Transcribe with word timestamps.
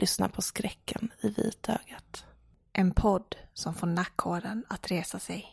Lyssnar 0.00 0.28
på 0.28 0.42
Skräcken 0.42 1.12
i 1.20 1.28
vitögat. 1.28 2.24
En 2.72 2.92
podd 2.92 3.36
som 3.54 3.74
får 3.74 3.86
nackhåren 3.86 4.64
att 4.68 4.90
resa 4.90 5.18
sig. 5.18 5.46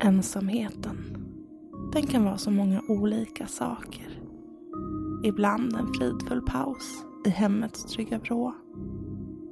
Ensamheten. 0.00 1.16
Den 1.92 2.06
kan 2.06 2.24
vara 2.24 2.38
så 2.38 2.50
många 2.50 2.82
olika 2.88 3.46
saker. 3.46 4.20
Ibland 5.24 5.76
en 5.76 5.94
fridfull 5.94 6.42
paus 6.46 7.04
i 7.26 7.30
hemmets 7.30 7.84
trygga 7.84 8.18
vrå. 8.18 8.54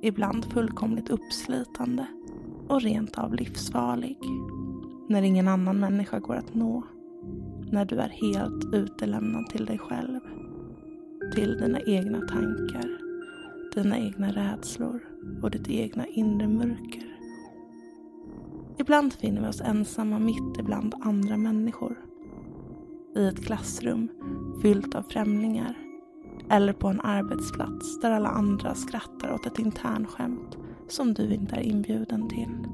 Ibland 0.03 0.45
fullkomligt 0.53 1.11
uppslitande 1.11 2.07
och 2.69 2.83
rent 2.83 3.19
av 3.19 3.35
livsfarlig. 3.35 4.19
När 5.09 5.23
ingen 5.23 5.49
annan 5.49 5.81
människa 5.81 6.19
går 6.19 6.37
att 6.37 6.55
nå. 6.55 6.83
När 7.73 7.85
du 7.85 7.97
är 7.97 8.09
helt 8.09 8.75
utelämnad 8.75 9.47
till 9.47 9.67
dig 9.67 9.79
själv. 9.79 10.21
Till 11.35 11.59
dina 11.59 11.81
egna 11.81 12.21
tankar, 12.21 12.99
dina 13.75 13.99
egna 13.99 14.33
rädslor 14.33 15.01
och 15.43 15.51
ditt 15.51 15.69
egna 15.69 16.07
inre 16.07 16.49
mörker. 16.49 17.17
Ibland 18.79 19.13
finner 19.13 19.41
vi 19.43 19.49
oss 19.49 19.61
ensamma 19.61 20.19
mitt 20.19 20.59
ibland 20.59 20.95
andra 21.01 21.37
människor. 21.37 21.99
I 23.17 23.27
ett 23.27 23.45
klassrum 23.45 24.09
fyllt 24.63 24.95
av 24.95 25.03
främlingar. 25.03 25.79
Eller 26.51 26.73
på 26.73 26.89
en 26.89 27.01
arbetsplats 27.01 28.01
där 28.01 28.11
alla 28.11 28.29
andra 28.29 28.75
skrattar 28.75 29.33
åt 29.33 29.47
ett 29.47 29.59
internskämt 29.59 30.59
som 30.89 31.15
du 31.15 31.35
inte 31.35 31.57
är 31.57 31.61
inbjuden 31.61 32.29
till. 32.29 32.67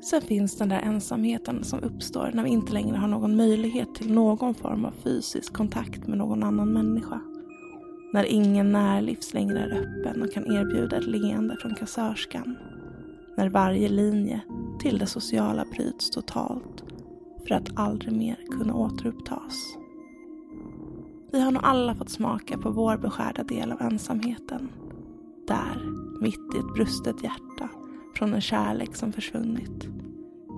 Sen 0.00 0.22
finns 0.22 0.56
den 0.56 0.68
där 0.68 0.80
ensamheten 0.80 1.64
som 1.64 1.82
uppstår 1.82 2.30
när 2.34 2.42
vi 2.42 2.50
inte 2.50 2.72
längre 2.72 2.96
har 2.96 3.08
någon 3.08 3.36
möjlighet 3.36 3.94
till 3.94 4.12
någon 4.12 4.54
form 4.54 4.84
av 4.84 4.92
fysisk 5.04 5.52
kontakt 5.52 6.06
med 6.06 6.18
någon 6.18 6.42
annan 6.42 6.72
människa. 6.72 7.20
När 8.12 8.24
ingen 8.24 8.72
närlivs 8.72 9.34
längre 9.34 9.58
är 9.58 9.70
öppen 9.70 10.22
och 10.22 10.32
kan 10.32 10.46
erbjuda 10.56 10.96
ett 10.96 11.06
leende 11.06 11.56
från 11.56 11.74
kassörskan. 11.74 12.56
När 13.36 13.48
varje 13.48 13.88
linje 13.88 14.40
till 14.80 14.98
det 14.98 15.06
sociala 15.06 15.64
bryts 15.76 16.10
totalt 16.10 16.84
för 17.48 17.54
att 17.54 17.78
aldrig 17.78 18.16
mer 18.16 18.38
kunna 18.50 18.74
återupptas. 18.74 19.76
Vi 21.32 21.40
har 21.40 21.50
nog 21.50 21.62
alla 21.64 21.94
fått 21.94 22.10
smaka 22.10 22.58
på 22.58 22.70
vår 22.70 22.96
beskärda 22.96 23.44
del 23.44 23.72
av 23.72 23.82
ensamheten. 23.82 24.68
Där, 25.48 25.82
mitt 26.20 26.54
i 26.54 26.58
ett 26.58 26.74
brustet 26.74 27.22
hjärta 27.22 27.68
från 28.18 28.34
en 28.34 28.40
kärlek 28.40 28.96
som 28.96 29.12
försvunnit. 29.12 29.88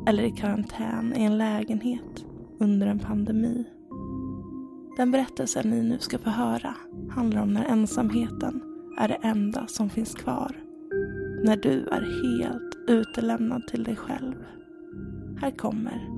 Eller 0.07 0.23
i 0.23 0.31
karantän 0.31 1.17
i 1.17 1.25
en 1.25 1.39
lägenhet 1.39 2.25
under 2.59 2.87
en 2.87 2.99
pandemi. 2.99 3.65
Den 4.97 5.11
berättelsen 5.11 5.71
ni 5.71 5.83
nu 5.83 5.99
ska 5.99 6.19
få 6.19 6.31
höra 6.31 6.75
handlar 7.11 7.43
om 7.43 7.53
när 7.53 7.65
ensamheten 7.65 8.63
är 8.99 9.09
det 9.09 9.19
enda 9.23 9.67
som 9.67 9.91
finns 9.91 10.15
kvar. 10.15 10.57
När 11.45 11.57
du 11.57 11.87
är 11.87 12.01
helt 12.01 12.89
utelämnad 12.89 13.67
till 13.67 13.85
dig 13.85 13.97
själv. 13.97 14.35
Här 15.41 15.51
kommer 15.51 16.09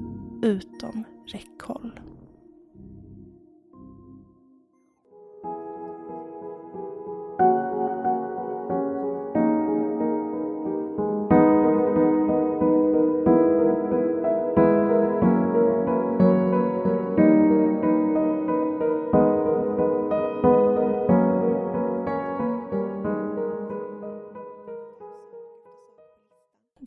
Utom 0.43 1.05
räckhåll. 1.27 2.01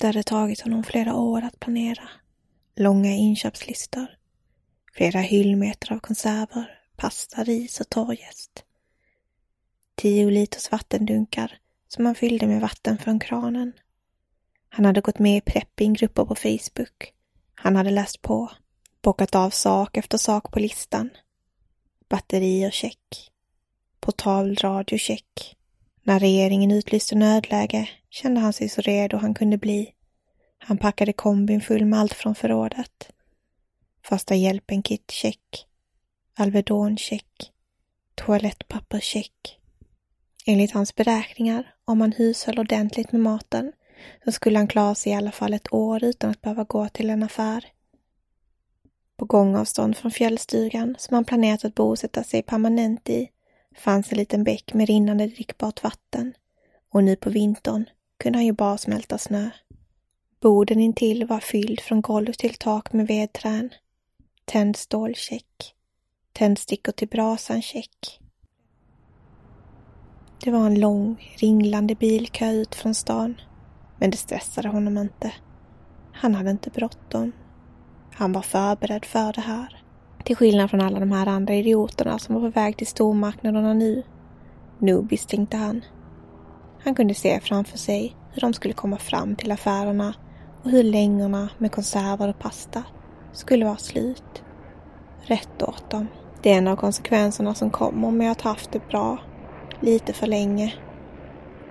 Det 0.05 0.09
hade 0.09 0.23
tagit 0.23 0.61
honom 0.61 0.83
flera 0.83 1.15
år 1.15 1.41
att 1.41 1.59
planera. 1.59 2.09
Långa 2.75 3.09
inköpslistor. 3.09 4.07
Flera 4.93 5.19
hyllmeter 5.19 5.93
av 5.93 5.99
konserver, 5.99 6.79
pasta, 6.95 7.43
ris 7.43 7.81
och 7.81 7.89
torrjäst. 7.89 8.63
Tio 9.95 10.29
liters 10.29 10.71
vattendunkar 10.71 11.57
som 11.87 12.05
han 12.05 12.15
fyllde 12.15 12.47
med 12.47 12.61
vatten 12.61 12.97
från 12.97 13.19
kranen. 13.19 13.73
Han 14.69 14.85
hade 14.85 15.01
gått 15.01 15.19
med 15.19 15.37
i 15.37 15.41
preppinggrupper 15.41 16.25
på 16.25 16.35
Facebook. 16.35 17.13
Han 17.55 17.75
hade 17.75 17.91
läst 17.91 18.21
på, 18.21 18.51
bockat 19.01 19.35
av 19.35 19.49
sak 19.49 19.97
efter 19.97 20.17
sak 20.17 20.51
på 20.51 20.59
listan. 20.59 21.09
Batterier 22.09 22.71
check. 22.71 23.31
Portalradio 23.99 24.97
check. 24.97 25.55
När 26.03 26.19
regeringen 26.19 26.71
utlyste 26.71 27.15
nödläge 27.15 27.89
kände 28.09 28.41
han 28.41 28.53
sig 28.53 28.69
så 28.69 28.81
redo 28.81 29.17
han 29.17 29.33
kunde 29.33 29.57
bli. 29.57 29.94
Han 30.67 30.77
packade 30.77 31.13
kombin 31.13 31.61
full 31.61 31.85
med 31.85 31.99
allt 31.99 32.13
från 32.13 32.35
förrådet. 32.35 33.09
Första 34.05 34.35
hjälpen-kit 34.35 35.11
check. 35.11 35.67
Alvedon 36.37 36.97
check. 36.97 37.51
Toalettpapper 38.15 38.99
check. 38.99 39.59
Enligt 40.45 40.71
hans 40.71 40.95
beräkningar, 40.95 41.73
om 41.85 42.01
han 42.01 42.11
hushöll 42.11 42.59
ordentligt 42.59 43.11
med 43.11 43.21
maten, 43.21 43.71
så 44.25 44.31
skulle 44.31 44.57
han 44.57 44.67
klara 44.67 44.95
sig 44.95 45.11
i 45.11 45.15
alla 45.15 45.31
fall 45.31 45.53
ett 45.53 45.73
år 45.73 46.03
utan 46.03 46.29
att 46.29 46.41
behöva 46.41 46.63
gå 46.63 46.89
till 46.89 47.09
en 47.09 47.23
affär. 47.23 47.65
På 49.17 49.25
gångavstånd 49.25 49.97
från 49.97 50.11
fjällstugan, 50.11 50.95
som 50.99 51.15
han 51.15 51.25
planerat 51.25 51.65
att 51.65 51.75
bosätta 51.75 52.23
sig 52.23 52.43
permanent 52.43 53.09
i, 53.09 53.29
fanns 53.75 54.11
en 54.11 54.17
liten 54.17 54.43
bäck 54.43 54.73
med 54.73 54.87
rinnande 54.87 55.27
drickbart 55.27 55.83
vatten. 55.83 56.33
Och 56.89 57.03
nu 57.03 57.15
på 57.15 57.29
vintern 57.29 57.85
kunde 58.19 58.37
han 58.37 58.45
ju 58.45 58.51
bara 58.51 58.77
smälta 58.77 59.17
snö. 59.17 59.49
Boden 60.41 60.79
intill 60.79 61.27
var 61.27 61.39
fylld 61.39 61.79
från 61.79 62.01
golv 62.01 62.33
till 62.33 62.53
tak 62.53 62.93
med 62.93 63.07
vedträn. 63.07 63.69
Tänd 64.45 64.75
stålcheck. 64.75 65.75
Tändstickor 66.33 66.91
till 66.91 67.07
brasan 67.07 67.61
check. 67.61 68.19
Det 70.43 70.51
var 70.51 70.65
en 70.65 70.79
lång, 70.79 71.35
ringlande 71.37 71.95
bilkö 71.95 72.51
ut 72.51 72.75
från 72.75 72.95
stan. 72.95 73.41
Men 73.99 74.09
det 74.09 74.17
stressade 74.17 74.67
honom 74.67 74.97
inte. 74.97 75.33
Han 76.13 76.35
hade 76.35 76.51
inte 76.51 76.69
bråttom. 76.69 77.31
Han 78.13 78.33
var 78.33 78.41
förberedd 78.41 79.05
för 79.05 79.33
det 79.33 79.41
här. 79.41 79.83
Till 80.23 80.35
skillnad 80.35 80.69
från 80.69 80.81
alla 80.81 80.99
de 80.99 81.11
här 81.11 81.27
andra 81.27 81.55
idioterna 81.55 82.19
som 82.19 82.35
var 82.35 82.41
på 82.41 82.59
väg 82.59 82.77
till 82.77 82.87
stormarknaderna 82.87 83.73
nu. 83.73 84.03
Nubis, 84.79 85.25
tänkte 85.25 85.57
han. 85.57 85.81
Han 86.83 86.95
kunde 86.95 87.13
se 87.13 87.39
framför 87.39 87.77
sig 87.77 88.15
hur 88.31 88.41
de 88.41 88.53
skulle 88.53 88.73
komma 88.73 88.97
fram 88.97 89.35
till 89.35 89.51
affärerna 89.51 90.13
och 90.65 90.71
hur 90.71 90.83
längorna 90.83 91.49
med 91.57 91.71
konserver 91.71 92.27
och 92.27 92.39
pasta 92.39 92.83
skulle 93.31 93.65
vara 93.65 93.77
slut. 93.77 94.43
Rätt 95.21 95.63
åt 95.63 95.89
dem. 95.89 96.07
Det 96.41 96.53
är 96.53 96.57
en 96.57 96.67
av 96.67 96.75
konsekvenserna 96.75 97.55
som 97.55 97.69
kommer 97.69 98.11
med 98.11 98.31
att 98.31 98.41
ha 98.41 98.51
haft 98.51 98.71
det 98.71 98.87
bra 98.87 99.17
lite 99.79 100.13
för 100.13 100.27
länge. 100.27 100.73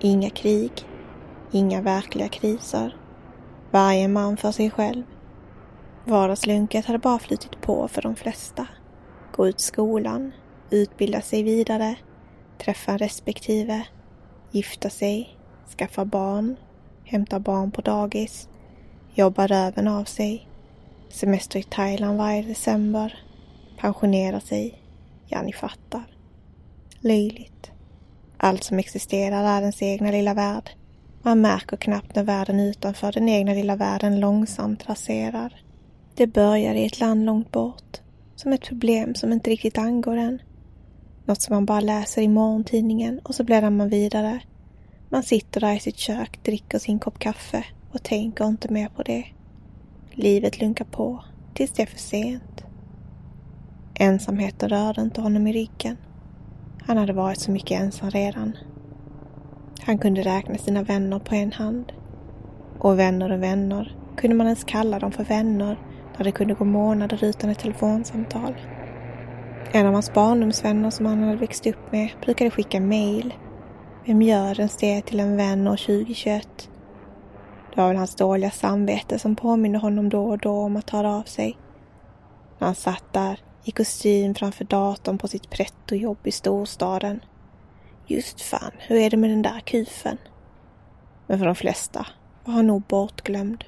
Inga 0.01 0.31
krig, 0.31 0.73
inga 1.53 1.83
verkliga 1.83 2.29
kriser. 2.29 2.97
Varje 3.71 4.09
man 4.09 4.37
för 4.37 4.53
sig 4.53 4.71
själv. 4.71 5.05
Vardagslunket 6.05 6.87
hade 6.87 6.99
bara 6.99 7.19
flutit 7.19 7.61
på 7.61 7.89
för 7.89 8.03
de 8.03 8.17
flesta. 8.17 8.67
Gå 9.37 9.49
ut 9.49 9.61
skolan, 9.61 10.33
utbilda 10.71 11.21
sig 11.21 11.43
vidare, 11.43 11.97
träffa 12.59 12.93
en 12.93 12.99
respektive, 12.99 13.87
gifta 14.51 14.91
sig, 14.91 15.39
skaffa 15.79 16.05
barn, 16.05 16.57
hämta 17.05 17.41
barn 17.41 17.71
på 17.71 17.81
dagis, 17.81 18.49
Jobbar 19.17 19.49
röven 19.49 19.89
av 19.89 20.05
sig, 20.05 20.49
semester 21.09 21.59
i 21.59 21.63
Thailand 21.63 22.19
varje 22.19 22.43
december, 22.43 23.19
Pensionerar 23.79 24.41
sig. 24.41 24.83
Ja, 25.27 25.43
ni 25.43 25.53
fattar. 25.53 26.03
Löjligt. 27.01 27.71
Allt 28.37 28.65
som 28.65 28.79
existerar 28.79 29.45
är 29.45 29.61
ens 29.61 29.83
egna 29.83 30.11
lilla 30.11 30.35
värld. 30.35 30.71
Man 31.23 31.41
märker 31.41 31.77
knappt 31.77 32.15
när 32.15 32.23
världen 32.23 32.61
utanför 32.61 33.13
den 33.13 33.29
egna 33.29 33.53
lilla 33.53 33.77
världen 33.77 34.21
långsamt 34.21 34.89
raserar. 34.89 35.63
Det 36.15 36.27
börjar 36.27 36.75
i 36.75 36.87
ett 36.87 37.01
land 37.01 37.25
långt 37.25 37.53
bort. 37.53 38.01
Som 38.37 38.53
ett 38.53 38.65
problem 38.65 39.15
som 39.15 39.33
inte 39.33 39.51
riktigt 39.51 39.79
angår 39.79 40.17
en. 40.17 40.43
Något 41.25 41.43
som 41.43 41.55
man 41.55 41.67
bara 41.67 41.81
läser 41.81 42.23
i 42.23 42.29
morgontidningen 42.29 43.19
och 43.19 43.35
så 43.35 43.45
bläddrar 43.45 43.71
man 43.71 43.89
vidare. 43.89 44.41
Man 45.09 45.23
sitter 45.23 45.61
där 45.61 45.75
i 45.75 45.81
sitt 45.81 45.99
kök, 45.99 46.41
dricker 46.43 46.79
sin 46.79 46.99
kopp 46.99 47.19
kaffe 47.19 47.65
och 47.95 48.03
tänker 48.03 48.45
inte 48.45 48.73
mer 48.73 48.89
på 48.89 49.03
det. 49.03 49.25
Livet 50.11 50.61
lunkar 50.61 50.85
på 50.85 51.25
tills 51.55 51.73
det 51.73 51.83
är 51.83 51.87
för 51.87 51.99
sent. 51.99 52.65
Ensamheten 53.95 54.69
rörde 54.69 55.01
inte 55.01 55.21
honom 55.21 55.47
i 55.47 55.53
ryggen. 55.53 55.97
Han 56.83 56.97
hade 56.97 57.13
varit 57.13 57.39
så 57.39 57.51
mycket 57.51 57.81
ensam 57.81 58.11
redan. 58.11 58.57
Han 59.81 59.99
kunde 59.99 60.23
räkna 60.23 60.59
sina 60.59 60.83
vänner 60.83 61.19
på 61.19 61.35
en 61.35 61.53
hand. 61.53 61.93
Och 62.79 62.99
vänner 62.99 63.33
och 63.33 63.43
vänner, 63.43 63.97
kunde 64.17 64.37
man 64.37 64.47
ens 64.47 64.65
kalla 64.65 64.99
dem 64.99 65.13
för 65.13 65.25
vänner 65.25 65.79
när 66.17 66.25
det 66.25 66.33
kunde 66.33 66.55
gå 66.55 66.65
månader 66.65 67.25
utan 67.25 67.51
ett 67.51 67.59
telefonsamtal? 67.59 68.55
En 69.73 69.87
av 69.87 69.93
hans 69.93 70.13
barndomsvänner 70.13 70.91
som 70.91 71.07
han 71.07 71.23
hade 71.23 71.37
växt 71.37 71.67
upp 71.67 71.93
med 71.93 72.11
brukade 72.25 72.51
skicka 72.51 72.81
mail. 72.81 73.35
Vem 74.07 74.23
gör 74.23 74.61
ens 74.61 74.77
det 74.77 75.03
till 75.03 75.21
en 75.21 75.37
vän 75.37 75.69
år 75.69 75.77
2021? 75.77 76.71
Det 77.75 77.81
var 77.81 77.89
väl 77.89 77.97
hans 77.97 78.15
dåliga 78.15 78.51
samvete 78.51 79.19
som 79.19 79.37
påminde 79.37 79.79
honom 79.79 80.09
då 80.09 80.25
och 80.25 80.39
då 80.39 80.61
om 80.61 80.77
att 80.77 80.91
höra 80.91 81.15
av 81.17 81.23
sig. 81.23 81.59
När 82.59 82.67
han 82.67 82.75
satt 82.75 83.13
där 83.13 83.41
i 83.65 83.71
kostym 83.71 84.35
framför 84.35 84.65
datorn 84.65 85.19
på 85.19 85.29
sitt 85.29 85.51
prettojobb 85.51 86.27
i 86.27 86.33
storstaden. 86.33 87.21
Just 88.07 88.41
fan, 88.41 88.71
hur 88.79 88.97
är 88.97 89.11
det 89.11 89.17
med 89.17 89.31
den 89.31 89.43
där 89.43 89.61
kufen? 89.61 90.19
Men 91.27 91.39
för 91.39 91.47
de 91.47 91.55
flesta 91.55 92.07
var 92.45 92.55
han 92.55 92.67
nog 92.67 92.83
bortglömd. 92.83 93.65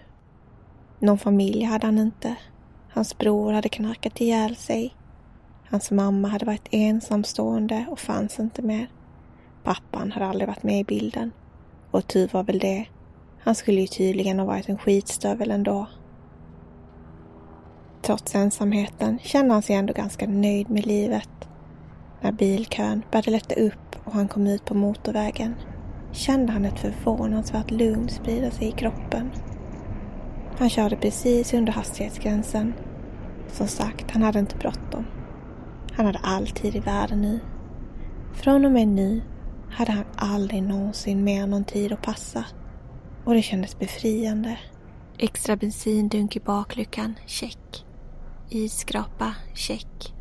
Någon 0.99 1.19
familj 1.19 1.65
hade 1.65 1.87
han 1.87 1.99
inte. 1.99 2.37
Hans 2.93 3.19
bror 3.19 3.53
hade 3.53 3.69
knarkat 3.69 4.21
ihjäl 4.21 4.57
sig. 4.57 4.95
Hans 5.71 5.91
mamma 5.91 6.29
hade 6.29 6.47
varit 6.47 6.69
ensamstående 6.71 7.87
och 7.89 7.99
fanns 7.99 8.39
inte 8.39 8.63
mer. 8.63 8.91
Pappan 9.63 10.13
hade 10.13 10.27
aldrig 10.27 10.49
varit 10.49 10.63
med 10.63 10.81
i 10.81 10.85
bilden. 10.85 11.33
Och 11.91 12.07
tur 12.07 12.29
var 12.33 12.43
väl 12.43 12.59
det. 12.59 12.87
Han 13.47 13.55
skulle 13.55 13.81
ju 13.81 13.87
tydligen 13.87 14.39
ha 14.39 14.47
varit 14.47 14.69
en 14.69 14.79
skitstövel 14.79 15.51
ändå. 15.51 15.87
Trots 18.03 18.35
ensamheten 18.35 19.19
kände 19.23 19.53
han 19.53 19.63
sig 19.63 19.77
ändå 19.77 19.93
ganska 19.93 20.27
nöjd 20.27 20.71
med 20.71 20.87
livet. 20.87 21.29
När 22.21 22.33
bilkön 22.33 23.03
började 23.13 23.31
lätta 23.31 23.55
upp 23.55 23.97
och 24.05 24.13
han 24.13 24.29
kom 24.29 24.47
ut 24.47 24.65
på 24.65 24.75
motorvägen 24.75 25.55
kände 26.13 26.53
han 26.53 26.65
ett 26.65 26.79
förvånansvärt 26.79 27.71
lugn 27.71 28.09
sprida 28.09 28.51
sig 28.51 28.69
i 28.69 28.73
kroppen. 28.73 29.31
Han 30.59 30.71
körde 30.71 30.97
precis 30.97 31.55
under 31.55 31.73
hastighetsgränsen. 31.73 32.75
Som 33.49 33.67
sagt, 33.67 34.11
han 34.11 34.23
hade 34.23 34.39
inte 34.39 34.57
bråttom. 34.57 35.07
Han 35.93 36.07
hade 36.07 36.21
all 36.23 36.47
tid 36.47 36.77
i 36.77 36.81
världen 36.81 37.21
nu. 37.21 37.41
Från 38.35 38.65
och 38.65 38.73
med 38.73 38.89
nu 38.89 39.23
hade 39.71 39.93
han 39.93 40.05
aldrig 40.17 40.63
någonsin 40.63 41.25
mer 41.25 41.47
någon 41.47 41.65
tid 41.65 41.93
att 41.93 42.03
passa. 42.03 42.45
Och 43.27 43.35
det 43.35 43.43
kändes 43.43 43.79
befriande. 43.79 44.59
Extra 45.19 45.57
bensindunk 45.57 46.37
i 46.37 46.41
bakluckan, 46.41 47.15
check. 47.27 47.85
Isskrapa, 48.49 49.35
check. 49.55 50.15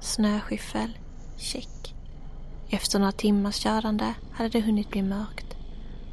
Snöskyffel, 0.00 0.98
check. 1.36 1.94
Efter 2.70 2.98
några 2.98 3.12
timmars 3.12 3.54
körande 3.54 4.14
hade 4.32 4.48
det 4.48 4.60
hunnit 4.60 4.90
bli 4.90 5.02
mörkt 5.02 5.56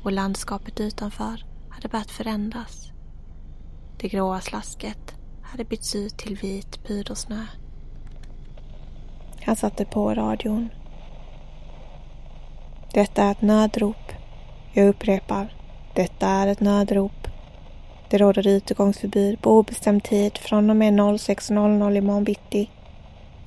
och 0.03 0.11
landskapet 0.11 0.79
utanför 0.79 1.45
hade 1.69 1.87
börjat 1.87 2.11
förändras. 2.11 2.91
Det 3.97 4.07
gråa 4.07 4.41
slasket 4.41 5.15
hade 5.43 5.65
bytts 5.65 5.95
ut 5.95 6.17
till 6.17 6.35
vit 6.35 6.83
pudersnö. 6.87 7.45
Han 9.45 9.55
satte 9.55 9.85
på 9.85 10.13
radion. 10.13 10.69
Detta 12.93 13.23
är 13.23 13.31
ett 13.31 13.41
nödrop. 13.41 14.11
Jag 14.73 14.87
upprepar. 14.87 15.64
Detta 15.95 16.27
är 16.27 16.47
ett 16.47 16.59
nödrop. 16.59 17.27
Det 18.09 18.17
råder 18.17 18.47
utegångsförbud 18.47 19.41
på 19.41 19.51
obestämd 19.51 20.03
tid 20.03 20.37
från 20.37 20.69
och 20.69 20.75
med 20.75 20.93
06.00 20.93 21.97
imorgon 21.97 22.23
bitti. 22.23 22.69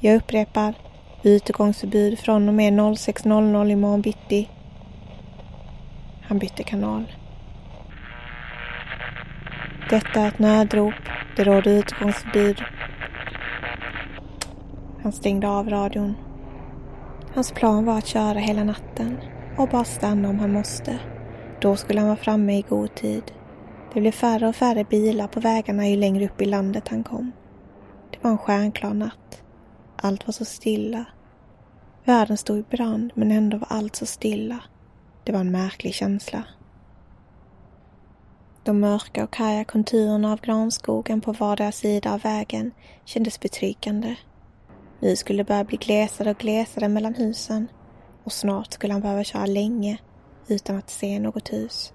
Jag 0.01 0.17
upprepar. 0.17 0.75
Utegångsförbud 1.23 2.19
från 2.19 2.49
och 2.49 2.55
med 2.55 2.73
06.00 2.73 3.71
imorgon 3.71 4.01
bitti. 4.01 4.49
Han 6.23 6.39
bytte 6.39 6.63
kanal. 6.63 7.13
Detta 9.91 10.21
är 10.21 10.29
ett 10.29 10.39
nödrop. 10.39 10.95
Det 11.37 11.45
råder 11.45 11.71
utegångsförbud. 11.71 12.63
Han 15.03 15.13
stängde 15.13 15.49
av 15.49 15.71
radion. 15.71 16.15
Hans 17.35 17.53
plan 17.53 17.85
var 17.85 17.99
att 17.99 18.07
köra 18.07 18.39
hela 18.39 18.65
natten 18.65 19.19
och 19.59 19.69
bara 19.69 19.85
stanna 19.85 20.29
om 20.29 20.39
han 20.39 20.53
måste. 20.53 20.99
Då 21.61 21.77
skulle 21.77 22.01
han 22.01 22.09
vara 22.09 22.19
framme 22.19 22.59
i 22.59 22.63
god 22.63 22.95
tid. 22.95 23.33
Det 23.95 24.01
blev 24.01 24.13
färre 24.13 24.49
och 24.49 24.57
färre 24.57 24.85
bilar 24.85 25.29
på 25.29 25.41
vägarna 25.41 25.89
ju 25.89 25.97
längre 25.97 26.25
upp 26.25 26.43
i 26.43 26.45
landet 26.45 26.89
han 26.89 27.05
kom. 27.05 27.33
Det 28.11 28.19
var 28.23 28.31
en 28.31 28.39
stjärnklar 28.39 28.95
natt. 28.95 29.43
Allt 29.97 30.27
var 30.27 30.33
så 30.33 30.45
stilla. 30.45 31.05
Världen 32.05 32.37
stod 32.37 32.59
i 32.59 32.65
brand 32.71 33.13
men 33.15 33.31
ändå 33.31 33.59
var 33.59 33.69
allt 33.71 33.97
så 33.97 34.07
stilla. 34.07 34.59
Det 35.25 35.33
var 35.33 35.41
en 35.41 35.51
märklig 35.51 35.95
känsla. 35.95 36.45
De 38.65 38.81
mörka 38.81 39.25
och 39.25 39.31
karga 39.31 39.65
konturerna 39.65 40.33
av 40.33 40.41
granskogen 40.41 41.21
på 41.21 41.33
vardera 41.33 41.73
sida 41.73 42.13
av 42.13 42.21
vägen 42.21 42.73
kändes 43.05 43.41
betryggande. 43.41 44.17
Nu 45.01 45.17
skulle 45.17 45.43
det 45.43 45.49
börja 45.49 45.65
bli 45.65 45.77
glesare 45.77 46.31
och 46.31 46.39
glesare 46.39 46.89
mellan 46.89 47.15
husen 47.15 47.69
och 48.25 48.33
snart 48.33 48.73
skulle 48.73 48.93
han 48.93 49.03
behöva 49.03 49.25
köra 49.25 49.47
länge 49.47 49.99
utan 50.49 50.77
att 50.77 50.91
se 50.91 51.19
något 51.19 51.53
hus. 51.53 51.93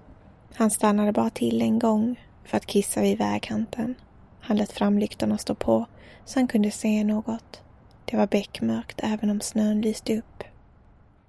Han 0.54 0.70
stannade 0.70 1.12
bara 1.12 1.30
till 1.30 1.62
en 1.62 1.78
gång 1.78 2.20
för 2.44 2.56
att 2.56 2.66
kissa 2.66 3.00
vid 3.00 3.18
vägkanten. 3.18 3.94
Han 4.40 4.56
lät 4.56 4.72
framlyktorna 4.72 5.38
stå 5.38 5.54
på 5.54 5.86
så 6.24 6.38
han 6.38 6.48
kunde 6.48 6.70
se 6.70 7.04
något. 7.04 7.62
Det 8.04 8.16
var 8.16 8.26
beckmörkt 8.26 9.00
även 9.02 9.30
om 9.30 9.40
snön 9.40 9.80
lyste 9.80 10.18
upp. 10.18 10.44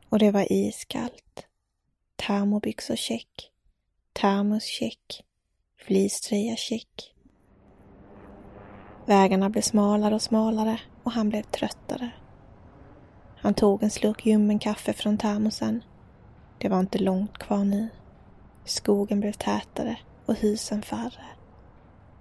Och 0.09 0.19
det 0.19 0.31
var 0.31 0.51
iskallt. 0.51 1.45
Termobyxor 2.15 2.95
check. 2.95 3.51
Termos 4.13 4.63
check. 4.63 5.23
Fleecetröja 5.87 6.55
check. 6.55 7.15
Vägarna 9.05 9.49
blev 9.49 9.61
smalare 9.61 10.15
och 10.15 10.21
smalare 10.21 10.79
och 11.03 11.11
han 11.11 11.29
blev 11.29 11.43
tröttare. 11.43 12.11
Han 13.37 13.53
tog 13.53 13.83
en 13.83 13.91
slurk 13.91 14.25
ljummen 14.25 14.59
kaffe 14.59 14.93
från 14.93 15.17
termosen. 15.17 15.83
Det 16.57 16.69
var 16.69 16.79
inte 16.79 16.97
långt 16.97 17.37
kvar 17.37 17.63
nu. 17.63 17.89
Skogen 18.65 19.19
blev 19.19 19.31
tätare 19.31 19.97
och 20.25 20.35
husen 20.35 20.81
färre. 20.81 21.25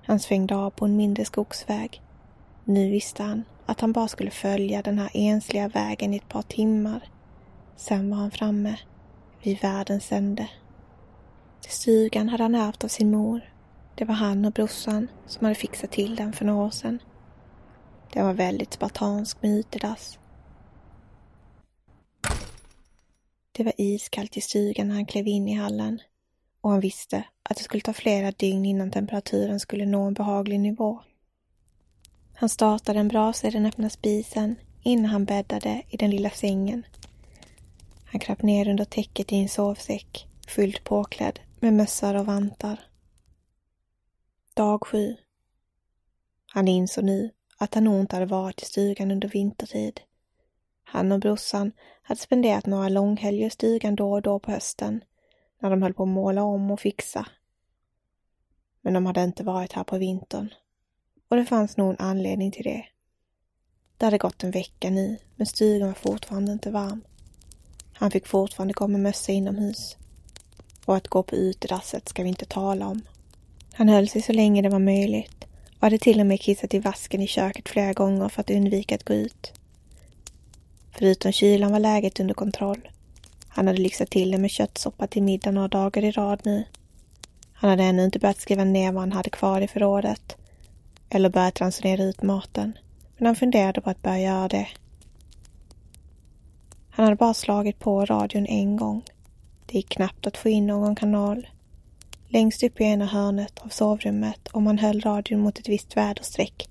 Han 0.06 0.20
svängde 0.20 0.56
av 0.56 0.70
på 0.70 0.84
en 0.84 0.96
mindre 0.96 1.24
skogsväg. 1.24 2.02
Nu 2.64 2.90
visste 2.90 3.22
han 3.22 3.44
att 3.66 3.80
han 3.80 3.92
bara 3.92 4.08
skulle 4.08 4.30
följa 4.30 4.82
den 4.82 4.98
här 4.98 5.10
ensliga 5.14 5.68
vägen 5.68 6.14
i 6.14 6.16
ett 6.16 6.28
par 6.28 6.42
timmar. 6.42 7.08
Sen 7.76 8.10
var 8.10 8.16
han 8.16 8.30
framme 8.30 8.78
vid 9.42 9.60
världens 9.60 10.12
ände. 10.12 10.48
Stugan 11.60 12.28
hade 12.28 12.42
han 12.42 12.54
ärvt 12.54 12.84
av 12.84 12.88
sin 12.88 13.10
mor. 13.10 13.40
Det 13.94 14.04
var 14.04 14.14
han 14.14 14.44
och 14.44 14.52
brorsan 14.52 15.08
som 15.26 15.44
hade 15.44 15.54
fixat 15.54 15.90
till 15.90 16.16
den 16.16 16.32
för 16.32 16.44
några 16.44 16.64
år 16.64 16.70
sedan. 16.70 16.98
Den 18.12 18.26
var 18.26 18.34
väldigt 18.34 18.72
spartansk 18.72 19.42
med 19.42 19.50
utedass. 19.50 20.18
Det 23.56 23.64
var 23.64 23.72
iskallt 23.78 24.36
i 24.36 24.40
stugan 24.40 24.88
när 24.88 24.94
han 24.94 25.06
klev 25.06 25.26
in 25.26 25.48
i 25.48 25.52
hallen 25.54 26.00
och 26.60 26.70
han 26.70 26.80
visste 26.80 27.24
att 27.42 27.56
det 27.56 27.62
skulle 27.62 27.80
ta 27.80 27.92
flera 27.92 28.30
dygn 28.30 28.64
innan 28.64 28.90
temperaturen 28.90 29.60
skulle 29.60 29.86
nå 29.86 30.02
en 30.02 30.14
behaglig 30.14 30.60
nivå. 30.60 31.00
Han 32.34 32.48
startade 32.48 33.00
en 33.00 33.08
brasa 33.08 33.48
i 33.48 33.50
den 33.50 33.66
öppna 33.66 33.90
spisen 33.90 34.56
innan 34.82 35.10
han 35.10 35.24
bäddade 35.24 35.82
i 35.88 35.96
den 35.96 36.10
lilla 36.10 36.30
sängen. 36.30 36.86
Han 38.04 38.20
kröp 38.20 38.42
ner 38.42 38.68
under 38.68 38.84
täcket 38.84 39.32
i 39.32 39.36
en 39.36 39.48
sovsäck, 39.48 40.28
fullt 40.48 40.84
påklädd 40.84 41.40
med 41.60 41.72
mössor 41.72 42.14
och 42.14 42.26
vantar. 42.26 42.80
Dag 44.54 44.86
sju. 44.86 45.16
Han 46.46 46.68
insåg 46.68 47.04
nu 47.04 47.30
att 47.58 47.74
han 47.74 47.84
nog 47.84 48.00
inte 48.00 48.16
hade 48.16 48.26
varit 48.26 48.62
i 48.62 48.64
stugan 48.64 49.10
under 49.10 49.28
vintertid. 49.28 50.00
Han 50.94 51.12
och 51.12 51.20
brorsan 51.20 51.72
hade 52.02 52.20
spenderat 52.20 52.66
några 52.66 52.88
långhelger 52.88 53.46
i 53.46 53.50
stugan 53.50 53.94
då 53.94 54.12
och 54.12 54.22
då 54.22 54.38
på 54.38 54.50
hösten, 54.50 55.04
när 55.58 55.70
de 55.70 55.82
höll 55.82 55.94
på 55.94 56.02
att 56.02 56.08
måla 56.08 56.42
om 56.42 56.70
och 56.70 56.80
fixa. 56.80 57.26
Men 58.80 58.94
de 58.94 59.06
hade 59.06 59.24
inte 59.24 59.44
varit 59.44 59.72
här 59.72 59.84
på 59.84 59.98
vintern. 59.98 60.48
Och 61.28 61.36
det 61.36 61.44
fanns 61.44 61.76
nog 61.76 61.90
en 61.90 62.06
anledning 62.06 62.50
till 62.50 62.64
det. 62.64 62.86
Det 63.96 64.04
hade 64.04 64.18
gått 64.18 64.44
en 64.44 64.50
vecka 64.50 64.90
nu, 64.90 65.16
men 65.36 65.46
stugan 65.46 65.88
var 65.88 65.94
fortfarande 65.94 66.52
inte 66.52 66.70
varm. 66.70 67.04
Han 67.92 68.10
fick 68.10 68.26
fortfarande 68.26 68.74
gå 68.74 68.88
med 68.88 69.00
mössa 69.00 69.32
inomhus. 69.32 69.96
Och 70.86 70.96
att 70.96 71.08
gå 71.08 71.22
på 71.22 71.36
utedasset 71.36 72.08
ska 72.08 72.22
vi 72.22 72.28
inte 72.28 72.46
tala 72.46 72.86
om. 72.86 73.02
Han 73.72 73.88
höll 73.88 74.08
sig 74.08 74.22
så 74.22 74.32
länge 74.32 74.62
det 74.62 74.68
var 74.68 74.78
möjligt 74.78 75.44
och 75.76 75.82
hade 75.82 75.98
till 75.98 76.20
och 76.20 76.26
med 76.26 76.40
kissat 76.40 76.74
i 76.74 76.78
vasken 76.78 77.22
i 77.22 77.26
köket 77.26 77.68
flera 77.68 77.92
gånger 77.92 78.28
för 78.28 78.40
att 78.40 78.50
undvika 78.50 78.94
att 78.94 79.04
gå 79.04 79.14
ut. 79.14 79.52
Förutom 80.98 81.32
kylan 81.32 81.72
var 81.72 81.80
läget 81.80 82.20
under 82.20 82.34
kontroll. 82.34 82.88
Han 83.48 83.66
hade 83.66 83.80
lyxat 83.80 84.10
till 84.10 84.30
det 84.30 84.38
med 84.38 84.50
köttsoppa 84.50 85.06
till 85.06 85.22
middag 85.22 85.50
några 85.50 85.68
dagar 85.68 86.04
i 86.04 86.10
rad 86.10 86.40
nu. 86.44 86.64
Han 87.52 87.70
hade 87.70 87.82
ännu 87.82 88.04
inte 88.04 88.18
börjat 88.18 88.40
skriva 88.40 88.64
ner 88.64 88.92
vad 88.92 89.02
han 89.02 89.12
hade 89.12 89.30
kvar 89.30 89.60
i 89.60 89.68
förrådet 89.68 90.36
eller 91.08 91.28
börjat 91.28 91.60
ransonera 91.60 92.02
ut 92.02 92.22
maten, 92.22 92.78
men 93.16 93.26
han 93.26 93.36
funderade 93.36 93.80
på 93.80 93.90
att 93.90 94.02
börja 94.02 94.20
göra 94.20 94.48
det. 94.48 94.68
Han 96.90 97.04
hade 97.04 97.16
bara 97.16 97.34
slagit 97.34 97.78
på 97.78 98.04
radion 98.04 98.46
en 98.46 98.76
gång. 98.76 99.02
Det 99.66 99.76
gick 99.76 99.88
knappt 99.88 100.26
att 100.26 100.36
få 100.36 100.48
in 100.48 100.66
någon 100.66 100.96
kanal. 100.96 101.48
Längst 102.28 102.62
upp 102.62 102.80
i 102.80 102.84
ena 102.84 103.06
hörnet 103.06 103.58
av 103.58 103.68
sovrummet, 103.68 104.48
om 104.52 104.66
han 104.66 104.78
höll 104.78 105.00
radion 105.00 105.40
mot 105.40 105.58
ett 105.58 105.68
visst 105.68 105.96
väderstreck, 105.96 106.68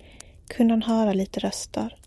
kunde 0.48 0.74
han 0.74 0.84
höra 0.84 1.13
lite 1.13 1.39
röster. 1.39 1.98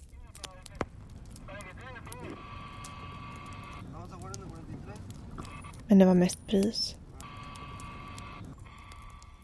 Men 5.87 5.99
det 5.99 6.05
var 6.05 6.15
mest 6.15 6.47
brus. 6.47 6.97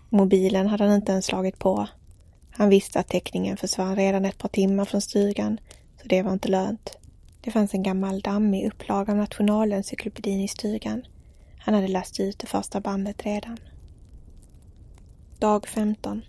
Mobilen 0.08 0.66
hade 0.66 0.84
han 0.84 0.94
inte 0.94 1.12
ens 1.12 1.26
slagit 1.26 1.58
på. 1.58 1.88
Han 2.50 2.68
visste 2.68 3.00
att 3.00 3.08
täckningen 3.08 3.56
försvann 3.56 3.96
redan 3.96 4.24
ett 4.24 4.38
par 4.38 4.48
timmar 4.48 4.84
från 4.84 5.00
stugan, 5.00 5.60
så 6.02 6.08
det 6.08 6.22
var 6.22 6.32
inte 6.32 6.48
lönt. 6.48 6.98
Det 7.40 7.50
fanns 7.50 7.74
en 7.74 7.82
gammal 7.82 8.20
dammig 8.20 8.66
upplaga 8.66 9.12
av 9.12 9.18
Nationalencyklopedin 9.18 10.40
i 10.40 10.48
stugan. 10.48 11.02
Han 11.58 11.74
hade 11.74 11.88
läst 11.88 12.20
ut 12.20 12.38
det 12.38 12.46
första 12.46 12.80
bandet 12.80 13.26
redan. 13.26 13.58
Dag 15.38 15.68
15. 15.68 16.22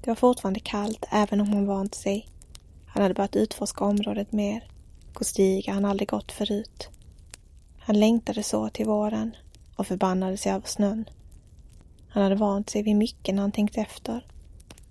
Det 0.00 0.10
var 0.10 0.14
fortfarande 0.14 0.60
kallt, 0.60 1.06
även 1.10 1.40
om 1.40 1.48
han 1.52 1.66
vant 1.66 1.94
sig. 1.94 2.28
Han 2.86 3.02
hade 3.02 3.14
börjat 3.14 3.36
utforska 3.36 3.84
området 3.84 4.32
mer, 4.32 4.70
gå 5.12 5.24
stigar 5.24 5.74
han 5.74 5.84
aldrig 5.84 6.08
gått 6.08 6.32
förut. 6.32 6.88
Han 7.86 8.00
längtade 8.00 8.42
så 8.42 8.68
till 8.68 8.86
våren 8.86 9.36
och 9.76 9.86
förbannade 9.86 10.36
sig 10.36 10.52
över 10.52 10.66
snön. 10.66 11.08
Han 12.08 12.22
hade 12.22 12.34
vant 12.34 12.70
sig 12.70 12.82
vid 12.82 12.96
mycket 12.96 13.34
när 13.34 13.42
han 13.42 13.52
tänkte 13.52 13.80
efter. 13.80 14.26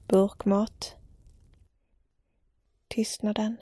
Burkmat. 0.08 0.96
Tystnaden. 2.88 3.58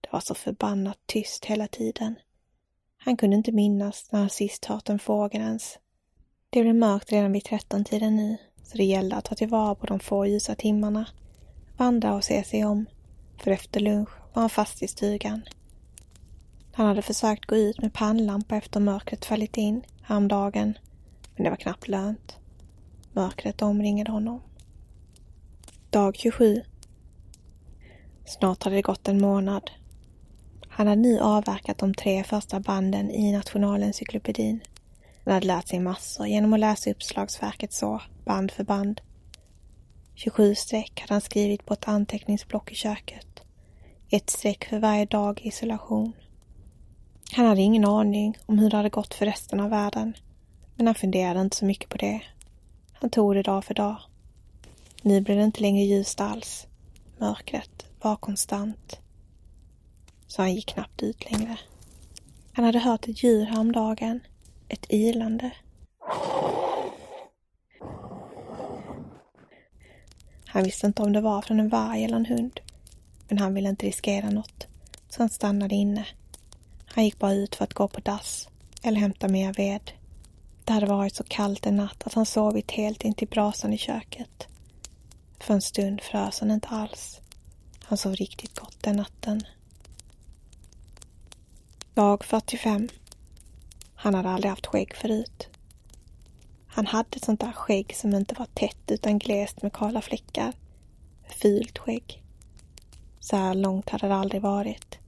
Det 0.00 0.08
var 0.12 0.20
så 0.20 0.34
förbannat 0.34 0.98
tyst 1.06 1.44
hela 1.44 1.66
tiden. 1.66 2.14
Han 2.96 3.16
kunde 3.16 3.36
inte 3.36 3.52
minnas 3.52 4.12
när 4.12 4.20
han 4.20 4.30
sist 4.30 4.64
hört 4.64 4.88
en 4.88 4.98
fågel 4.98 5.40
ens. 5.40 5.78
Det 6.50 6.62
blev 6.62 6.74
mörkt 6.74 7.12
redan 7.12 7.32
vid 7.32 7.44
trettontiden 7.44 8.16
nu, 8.16 8.36
så 8.62 8.76
det 8.76 8.84
gällde 8.84 9.16
att 9.16 9.24
ta 9.24 9.34
tillvara 9.34 9.74
på 9.74 9.86
de 9.86 10.00
få 10.00 10.26
ljusa 10.26 10.54
timmarna. 10.54 11.06
Vandra 11.76 12.14
och 12.14 12.24
se 12.24 12.44
sig 12.44 12.64
om. 12.64 12.86
För 13.38 13.50
efter 13.50 13.80
lunch 13.80 14.10
var 14.32 14.40
han 14.40 14.50
fast 14.50 14.82
i 14.82 14.88
stugan. 14.88 15.42
Han 16.76 16.86
hade 16.86 17.02
försökt 17.02 17.46
gå 17.46 17.56
ut 17.56 17.82
med 17.82 17.92
pannlampa 17.92 18.56
efter 18.56 18.80
mörkret 18.80 19.24
fallit 19.24 19.56
in 19.56 19.82
häromdagen, 20.02 20.78
men 21.36 21.44
det 21.44 21.50
var 21.50 21.56
knappt 21.56 21.88
lönt. 21.88 22.36
Mörkret 23.12 23.62
omringade 23.62 24.12
honom. 24.12 24.40
Dag 25.90 26.16
27. 26.16 26.62
Snart 28.24 28.62
hade 28.62 28.76
det 28.76 28.82
gått 28.82 29.08
en 29.08 29.20
månad. 29.20 29.70
Han 30.68 30.86
hade 30.86 31.00
nu 31.00 31.20
avverkat 31.20 31.78
de 31.78 31.94
tre 31.94 32.24
första 32.24 32.60
banden 32.60 33.10
i 33.10 33.32
Nationalencyklopedin. 33.32 34.60
Han 35.24 35.34
hade 35.34 35.46
lärt 35.46 35.68
sig 35.68 35.80
massor 35.80 36.26
genom 36.26 36.52
att 36.52 36.60
läsa 36.60 36.90
uppslagsverket 36.90 37.72
så, 37.72 38.02
band 38.24 38.50
för 38.50 38.64
band. 38.64 39.00
27 40.14 40.54
streck 40.54 41.00
hade 41.00 41.14
han 41.14 41.20
skrivit 41.20 41.66
på 41.66 41.74
ett 41.74 41.88
anteckningsblock 41.88 42.72
i 42.72 42.74
köket. 42.74 43.42
Ett 44.10 44.30
streck 44.30 44.64
för 44.64 44.78
varje 44.78 45.04
dag 45.04 45.40
i 45.40 45.48
isolation. 45.48 46.12
Han 47.32 47.46
hade 47.46 47.60
ingen 47.60 47.84
aning 47.84 48.38
om 48.46 48.58
hur 48.58 48.70
det 48.70 48.76
hade 48.76 48.88
gått 48.88 49.14
för 49.14 49.26
resten 49.26 49.60
av 49.60 49.70
världen. 49.70 50.16
Men 50.76 50.86
han 50.86 50.94
funderade 50.94 51.40
inte 51.40 51.56
så 51.56 51.64
mycket 51.64 51.88
på 51.88 51.96
det. 51.96 52.20
Han 52.92 53.10
tog 53.10 53.34
det 53.34 53.42
dag 53.42 53.64
för 53.64 53.74
dag. 53.74 53.96
Nu 55.02 55.20
blev 55.20 55.36
det 55.36 55.44
inte 55.44 55.60
längre 55.60 55.84
ljust 55.84 56.20
alls. 56.20 56.66
Mörkret 57.18 57.86
var 58.00 58.16
konstant. 58.16 59.00
Så 60.26 60.42
han 60.42 60.54
gick 60.54 60.66
knappt 60.66 61.02
ut 61.02 61.30
längre. 61.30 61.58
Han 62.52 62.64
hade 62.64 62.78
hört 62.78 63.08
ett 63.08 63.22
djur 63.22 63.44
häromdagen. 63.44 64.20
Ett 64.68 64.86
ilande. 64.88 65.50
Han 70.46 70.64
visste 70.64 70.86
inte 70.86 71.02
om 71.02 71.12
det 71.12 71.20
var 71.20 71.42
från 71.42 71.60
en 71.60 71.68
varg 71.68 72.04
eller 72.04 72.16
en 72.16 72.26
hund. 72.26 72.60
Men 73.28 73.38
han 73.38 73.54
ville 73.54 73.68
inte 73.68 73.86
riskera 73.86 74.30
något. 74.30 74.66
Så 75.08 75.22
han 75.22 75.30
stannade 75.30 75.74
inne. 75.74 76.06
Han 76.94 77.04
gick 77.04 77.18
bara 77.18 77.32
ut 77.32 77.54
för 77.54 77.64
att 77.64 77.74
gå 77.74 77.88
på 77.88 78.00
dass 78.00 78.48
eller 78.82 79.00
hämta 79.00 79.28
mer 79.28 79.52
ved. 79.52 79.90
Det 80.64 80.72
hade 80.72 80.86
varit 80.86 81.14
så 81.14 81.24
kallt 81.24 81.66
en 81.66 81.76
natt 81.76 82.02
att 82.06 82.14
han 82.14 82.26
sovit 82.26 82.70
helt 82.70 83.04
intill 83.04 83.28
brasan 83.28 83.72
i 83.72 83.78
köket. 83.78 84.48
För 85.40 85.54
en 85.54 85.62
stund 85.62 86.00
frös 86.00 86.40
han 86.40 86.50
inte 86.50 86.68
alls. 86.68 87.20
Han 87.84 87.98
sov 87.98 88.14
riktigt 88.14 88.58
gott 88.58 88.76
den 88.80 88.96
natten. 88.96 89.42
Dag 91.94 92.24
45. 92.24 92.88
Han 93.94 94.14
hade 94.14 94.28
aldrig 94.30 94.50
haft 94.50 94.66
skägg 94.66 94.94
förut. 94.94 95.48
Han 96.66 96.86
hade 96.86 97.16
ett 97.16 97.24
sånt 97.24 97.40
där 97.40 97.52
skägg 97.52 97.96
som 97.96 98.14
inte 98.14 98.34
var 98.34 98.48
tätt 98.54 98.90
utan 98.90 99.18
glest 99.18 99.62
med 99.62 99.72
kala 99.72 100.00
fläckar. 100.00 100.52
Fult 101.42 101.78
skägg. 101.78 102.22
Så 103.20 103.36
här 103.36 103.54
långt 103.54 103.88
hade 103.90 104.08
det 104.08 104.14
aldrig 104.14 104.42
varit. 104.42 104.98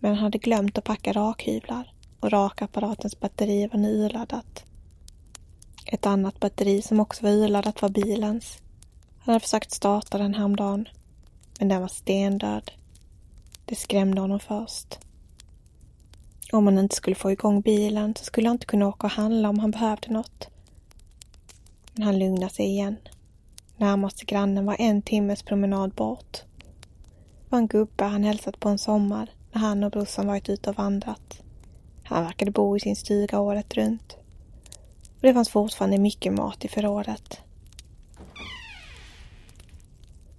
Men 0.00 0.14
han 0.14 0.22
hade 0.22 0.38
glömt 0.38 0.78
att 0.78 0.84
packa 0.84 1.12
rakhyvlar 1.12 1.92
och 2.20 2.30
rakapparatens 2.30 3.20
batteri 3.20 3.66
var 3.66 3.78
nyladdat. 3.78 4.64
Ett 5.86 6.06
annat 6.06 6.40
batteri 6.40 6.82
som 6.82 7.00
också 7.00 7.22
var 7.22 7.30
urladdat 7.30 7.82
var 7.82 7.88
bilens. 7.88 8.58
Han 9.18 9.32
hade 9.32 9.40
försökt 9.40 9.70
starta 9.72 10.18
den 10.18 10.34
häromdagen, 10.34 10.88
men 11.58 11.68
den 11.68 11.80
var 11.80 11.88
stendöd. 11.88 12.70
Det 13.64 13.74
skrämde 13.74 14.20
honom 14.20 14.40
först. 14.40 14.98
Om 16.52 16.66
han 16.66 16.78
inte 16.78 16.96
skulle 16.96 17.16
få 17.16 17.30
igång 17.30 17.60
bilen 17.60 18.14
så 18.14 18.24
skulle 18.24 18.48
han 18.48 18.54
inte 18.54 18.66
kunna 18.66 18.88
åka 18.88 19.06
och 19.06 19.12
handla 19.12 19.48
om 19.48 19.58
han 19.58 19.70
behövde 19.70 20.12
något. 20.12 20.48
Men 21.92 22.02
han 22.02 22.18
lugnade 22.18 22.52
sig 22.52 22.66
igen. 22.66 22.96
Närmaste 23.76 24.24
grannen 24.24 24.66
var 24.66 24.76
en 24.78 25.02
timmes 25.02 25.42
promenad 25.42 25.90
bort. 25.92 26.32
Det 26.32 27.50
var 27.50 27.58
en 27.58 27.66
gubbe 27.66 28.04
han 28.04 28.24
hälsat 28.24 28.60
på 28.60 28.68
en 28.68 28.78
sommar 28.78 29.30
han 29.58 29.84
och 29.84 29.90
brorsan 29.90 30.26
varit 30.26 30.48
ute 30.48 30.70
och 30.70 30.76
vandrat. 30.76 31.42
Han 32.02 32.24
verkade 32.24 32.50
bo 32.50 32.76
i 32.76 32.80
sin 32.80 32.96
stuga 32.96 33.40
året 33.40 33.74
runt. 33.74 34.16
Och 35.20 35.26
det 35.26 35.34
fanns 35.34 35.48
fortfarande 35.48 35.98
mycket 35.98 36.32
mat 36.32 36.64
i 36.64 36.68
förrådet. 36.68 37.40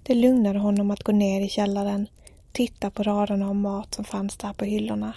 Det 0.03 0.15
lugnade 0.15 0.59
honom 0.59 0.91
att 0.91 1.03
gå 1.03 1.11
ner 1.11 1.41
i 1.41 1.49
källaren 1.49 2.07
och 2.47 2.53
titta 2.53 2.91
på 2.91 3.03
raderna 3.03 3.47
av 3.49 3.55
mat 3.55 3.93
som 3.93 4.05
fanns 4.05 4.37
där 4.37 4.53
på 4.53 4.65
hyllorna. 4.65 5.13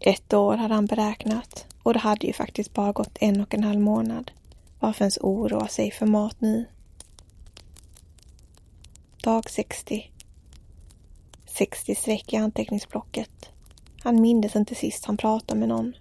Ett 0.00 0.32
år 0.32 0.56
hade 0.56 0.74
han 0.74 0.86
beräknat 0.86 1.66
och 1.82 1.92
det 1.92 1.98
hade 1.98 2.26
ju 2.26 2.32
faktiskt 2.32 2.74
bara 2.74 2.92
gått 2.92 3.18
en 3.20 3.40
och 3.40 3.54
en 3.54 3.64
halv 3.64 3.80
månad. 3.80 4.30
Varför 4.80 5.04
ens 5.04 5.18
oroa 5.18 5.68
sig 5.68 5.90
för 5.90 6.06
mat 6.06 6.40
nu? 6.40 6.64
Dag 9.22 9.50
60. 9.50 10.10
60 11.58 11.94
streck 11.94 12.32
i 12.32 12.36
anteckningsblocket. 12.36 13.50
Han 14.00 14.20
mindes 14.20 14.56
inte 14.56 14.74
sist 14.74 15.04
han 15.04 15.16
pratade 15.16 15.60
med 15.60 15.68
någon. 15.68 15.96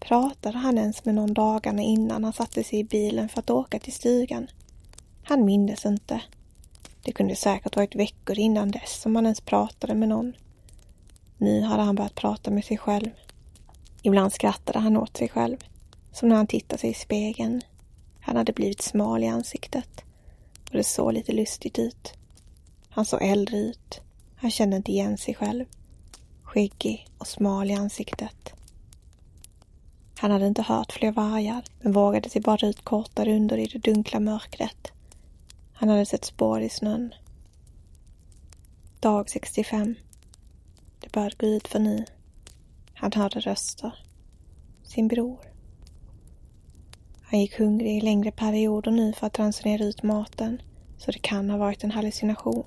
Pratade 0.00 0.58
han 0.58 0.78
ens 0.78 1.04
med 1.04 1.14
någon 1.14 1.34
dagarna 1.34 1.82
innan 1.82 2.24
han 2.24 2.32
satte 2.32 2.64
sig 2.64 2.78
i 2.78 2.84
bilen 2.84 3.28
för 3.28 3.38
att 3.38 3.50
åka 3.50 3.78
till 3.78 3.92
stugan? 3.92 4.50
Han 5.22 5.44
mindes 5.44 5.86
inte. 5.86 6.20
Det 7.02 7.12
kunde 7.12 7.36
säkert 7.36 7.76
varit 7.76 7.94
veckor 7.94 8.38
innan 8.38 8.70
dess 8.70 9.00
som 9.00 9.16
han 9.16 9.26
ens 9.26 9.40
pratade 9.40 9.94
med 9.94 10.08
någon. 10.08 10.32
Nu 11.38 11.60
hade 11.60 11.82
han 11.82 11.94
börjat 11.94 12.14
prata 12.14 12.50
med 12.50 12.64
sig 12.64 12.78
själv. 12.78 13.10
Ibland 14.02 14.32
skrattade 14.32 14.78
han 14.78 14.96
åt 14.96 15.16
sig 15.16 15.28
själv, 15.28 15.56
som 16.12 16.28
när 16.28 16.36
han 16.36 16.46
tittade 16.46 16.80
sig 16.80 16.90
i 16.90 16.94
spegeln. 16.94 17.62
Han 18.20 18.36
hade 18.36 18.52
blivit 18.52 18.82
smal 18.82 19.24
i 19.24 19.26
ansiktet 19.26 20.04
och 20.70 20.76
det 20.76 20.84
såg 20.84 21.12
lite 21.12 21.32
lustigt 21.32 21.78
ut. 21.78 22.12
Han 22.88 23.04
såg 23.04 23.22
äldre 23.22 23.56
ut. 23.56 24.00
Han 24.40 24.50
kände 24.50 24.76
inte 24.76 24.92
igen 24.92 25.18
sig 25.18 25.34
själv. 25.34 25.64
Skäggig 26.42 27.06
och 27.18 27.26
smal 27.26 27.70
i 27.70 27.74
ansiktet. 27.74 28.52
Han 30.18 30.30
hade 30.30 30.46
inte 30.46 30.62
hört 30.62 30.92
fler 30.92 31.12
vargar, 31.12 31.62
men 31.80 31.92
vågade 31.92 32.28
sig 32.28 32.42
bara 32.42 32.68
ut 32.68 32.84
korta 32.84 33.24
rundor 33.24 33.58
i 33.58 33.66
det 33.66 33.78
dunkla 33.78 34.20
mörkret. 34.20 34.92
Han 35.72 35.88
hade 35.88 36.06
sett 36.06 36.24
spår 36.24 36.60
i 36.60 36.68
snön. 36.68 37.14
Dag 39.00 39.30
65. 39.30 39.94
Det 41.00 41.12
började 41.12 41.36
gå 41.38 41.46
ut 41.46 41.68
för 41.68 41.78
nu. 41.78 42.04
Han 42.94 43.12
hörde 43.12 43.40
röster. 43.40 44.04
Sin 44.82 45.08
bror. 45.08 45.38
Han 47.22 47.40
gick 47.40 47.58
hungrig 47.58 47.96
i 47.96 48.00
längre 48.00 48.30
perioder 48.30 48.90
nu 48.90 49.12
för 49.12 49.26
att 49.26 49.38
ransonera 49.38 49.84
ut 49.84 50.02
maten, 50.02 50.62
så 50.98 51.10
det 51.10 51.18
kan 51.18 51.50
ha 51.50 51.58
varit 51.58 51.84
en 51.84 51.90
hallucination. 51.90 52.64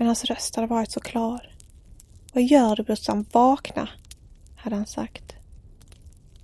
Men 0.00 0.06
hans 0.06 0.24
röst 0.24 0.56
hade 0.56 0.66
varit 0.66 0.90
så 0.90 1.00
klar. 1.00 1.54
Vad 2.32 2.42
gör 2.42 2.76
du 2.76 2.82
brorsan? 2.82 3.26
Vakna! 3.32 3.88
hade 4.56 4.76
han 4.76 4.86
sagt. 4.86 5.34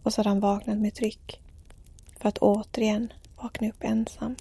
Och 0.03 0.13
så 0.13 0.21
hade 0.21 0.29
han 0.29 0.41
vaknat 0.41 0.79
med 0.79 0.95
tryck. 0.95 1.41
För 2.17 2.29
att 2.29 2.39
återigen 2.39 3.13
vakna 3.37 3.69
upp 3.69 3.85
ensam. 3.85 4.37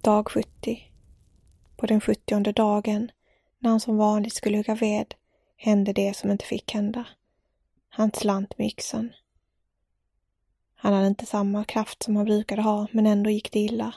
Dag 0.00 0.28
70. 0.28 0.92
På 1.76 1.86
den 1.86 2.00
sjuttionde 2.00 2.52
dagen, 2.52 3.10
när 3.58 3.70
han 3.70 3.80
som 3.80 3.96
vanligt 3.96 4.34
skulle 4.34 4.56
hugga 4.56 4.74
ved, 4.74 5.14
hände 5.56 5.92
det 5.92 6.16
som 6.16 6.30
inte 6.30 6.44
fick 6.44 6.72
hända. 6.72 7.04
Han 7.88 8.12
slant 8.12 8.58
med 8.58 8.66
yxan. 8.66 9.12
Han 10.74 10.92
hade 10.92 11.06
inte 11.06 11.26
samma 11.26 11.64
kraft 11.64 12.02
som 12.02 12.16
han 12.16 12.24
brukade 12.24 12.62
ha, 12.62 12.86
men 12.92 13.06
ändå 13.06 13.30
gick 13.30 13.52
det 13.52 13.60
illa. 13.60 13.94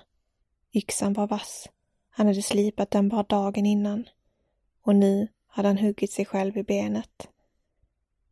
Yxan 0.74 1.13
var 1.13 1.27
vass. 1.27 1.70
Han 2.17 2.27
hade 2.27 2.41
slipat 2.41 2.91
den 2.91 3.10
bara 3.10 3.24
dagen 3.24 3.65
innan. 3.65 4.10
Och 4.81 4.95
nu 4.95 5.27
hade 5.48 5.67
han 5.67 5.77
huggit 5.77 6.12
sig 6.12 6.25
själv 6.25 6.57
i 6.57 6.63
benet. 6.63 7.29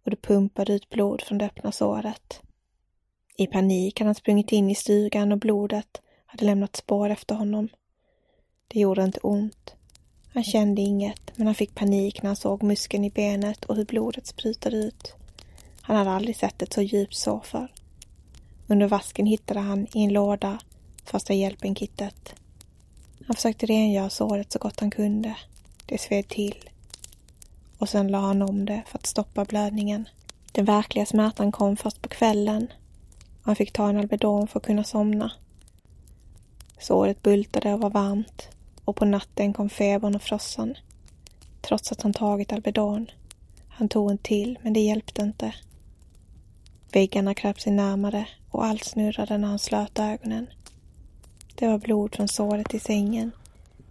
Och 0.06 0.12
det 0.12 0.22
pumpade 0.22 0.74
ut 0.74 0.90
blod 0.90 1.22
från 1.22 1.38
det 1.38 1.46
öppna 1.46 1.72
såret. 1.72 2.42
I 3.38 3.48
panik 3.48 4.00
hade 4.00 4.08
han 4.08 4.16
sprungit 4.16 4.52
in 4.52 4.70
i 4.70 4.76
stugan 4.76 5.32
och 5.32 5.38
blodet 5.38 6.02
hade 6.26 6.46
lämnat 6.46 6.76
spår 6.76 7.10
efter 7.10 7.36
honom. 7.36 7.70
Det 8.68 8.80
gjorde 8.80 9.04
inte 9.04 9.20
ont. 9.20 9.76
Han 10.34 10.44
kände 10.44 10.82
inget, 10.82 11.38
men 11.38 11.48
han 11.48 11.56
fick 11.56 11.76
panik 11.76 12.22
när 12.22 12.30
han 12.30 12.36
såg 12.36 12.64
muskeln 12.64 13.06
i 13.06 13.10
benet 13.10 13.66
och 13.66 13.76
hur 13.76 13.86
blodet 13.86 14.28
sprutade 14.28 14.78
ut. 14.78 15.14
Han 15.82 15.96
hade 15.96 16.12
aldrig 16.12 16.36
sett 16.36 16.62
ett 16.62 16.74
så 16.74 16.82
djupt 16.82 17.16
sår 17.16 17.42
förr. 17.44 17.74
Under 18.68 18.88
vasken 18.88 19.26
hittade 19.26 19.60
han 19.60 19.88
i 19.94 20.04
en 20.04 20.14
låda 20.14 20.60
första 21.04 21.34
hjälpen-kittet. 21.34 22.36
Han 23.28 23.36
försökte 23.36 23.66
rengöra 23.66 24.10
såret 24.10 24.52
så 24.52 24.60
gott 24.60 24.80
han 24.80 24.92
kunde. 24.92 25.36
Det 25.86 26.02
sved 26.02 26.28
till. 26.28 26.70
Och 27.78 27.90
sen 27.90 28.08
la 28.08 28.20
han 28.20 28.42
om 28.42 28.66
det 28.66 28.84
för 28.88 28.98
att 28.98 29.06
stoppa 29.06 29.46
blödningen. 29.46 30.10
Den 30.52 30.66
verkliga 30.66 31.06
smärtan 31.06 31.52
kom 31.52 31.78
först 31.78 32.02
på 32.02 32.10
kvällen. 32.10 32.68
Han 33.42 33.56
fick 33.56 33.72
ta 33.72 33.90
en 33.90 33.98
Alvedon 33.98 34.48
för 34.48 34.60
att 34.60 34.66
kunna 34.66 34.84
somna. 34.84 35.32
Såret 36.80 37.22
bultade 37.22 37.74
och 37.74 37.82
var 37.82 37.90
varmt 37.90 38.50
och 38.86 38.96
på 38.96 39.06
natten 39.06 39.54
kom 39.54 39.70
febern 39.70 40.16
och 40.16 40.22
frossan. 40.22 40.76
Trots 41.62 41.92
att 41.92 42.02
han 42.02 42.14
tagit 42.14 42.54
Alvedon. 42.54 43.12
Han 43.68 43.90
tog 43.90 44.12
en 44.12 44.18
till, 44.18 44.60
men 44.62 44.74
det 44.74 44.80
hjälpte 44.80 45.22
inte. 45.22 45.54
Väggarna 46.92 47.34
kröp 47.34 47.62
sig 47.62 47.74
närmare 47.74 48.28
och 48.50 48.66
allt 48.66 48.84
snurrade 48.84 49.38
när 49.38 49.48
han 49.48 49.60
slöt 49.60 50.00
ögonen. 50.00 50.48
Det 51.56 51.68
var 51.68 51.78
blod 51.78 52.16
från 52.16 52.28
såret 52.28 52.74
i 52.74 52.80
sängen. 52.80 53.32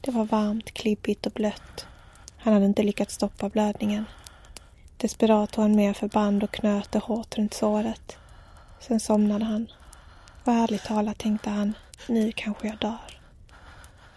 Det 0.01 0.11
var 0.11 0.25
varmt, 0.25 0.75
klibbigt 0.75 1.27
och 1.27 1.33
blött. 1.33 1.87
Han 2.37 2.53
hade 2.53 2.66
inte 2.66 2.83
lyckats 2.83 3.14
stoppa 3.14 3.48
blödningen. 3.48 4.05
Desperat 4.96 5.53
tog 5.53 5.62
han 5.62 5.77
med 5.77 5.96
förband 5.96 6.42
och 6.42 6.51
knöt 6.51 6.92
det 6.92 6.98
hårt 6.98 7.38
runt 7.38 7.55
såret. 7.55 8.16
Sen 8.81 9.01
somnade 9.01 9.44
han. 9.44 9.66
Och 10.44 10.53
ärligt 10.53 10.85
talat 10.85 11.18
tänkte 11.18 11.51
han, 11.51 11.75
nu 12.09 12.33
kanske 12.33 12.66
jag 12.66 12.79
dör. 12.79 13.20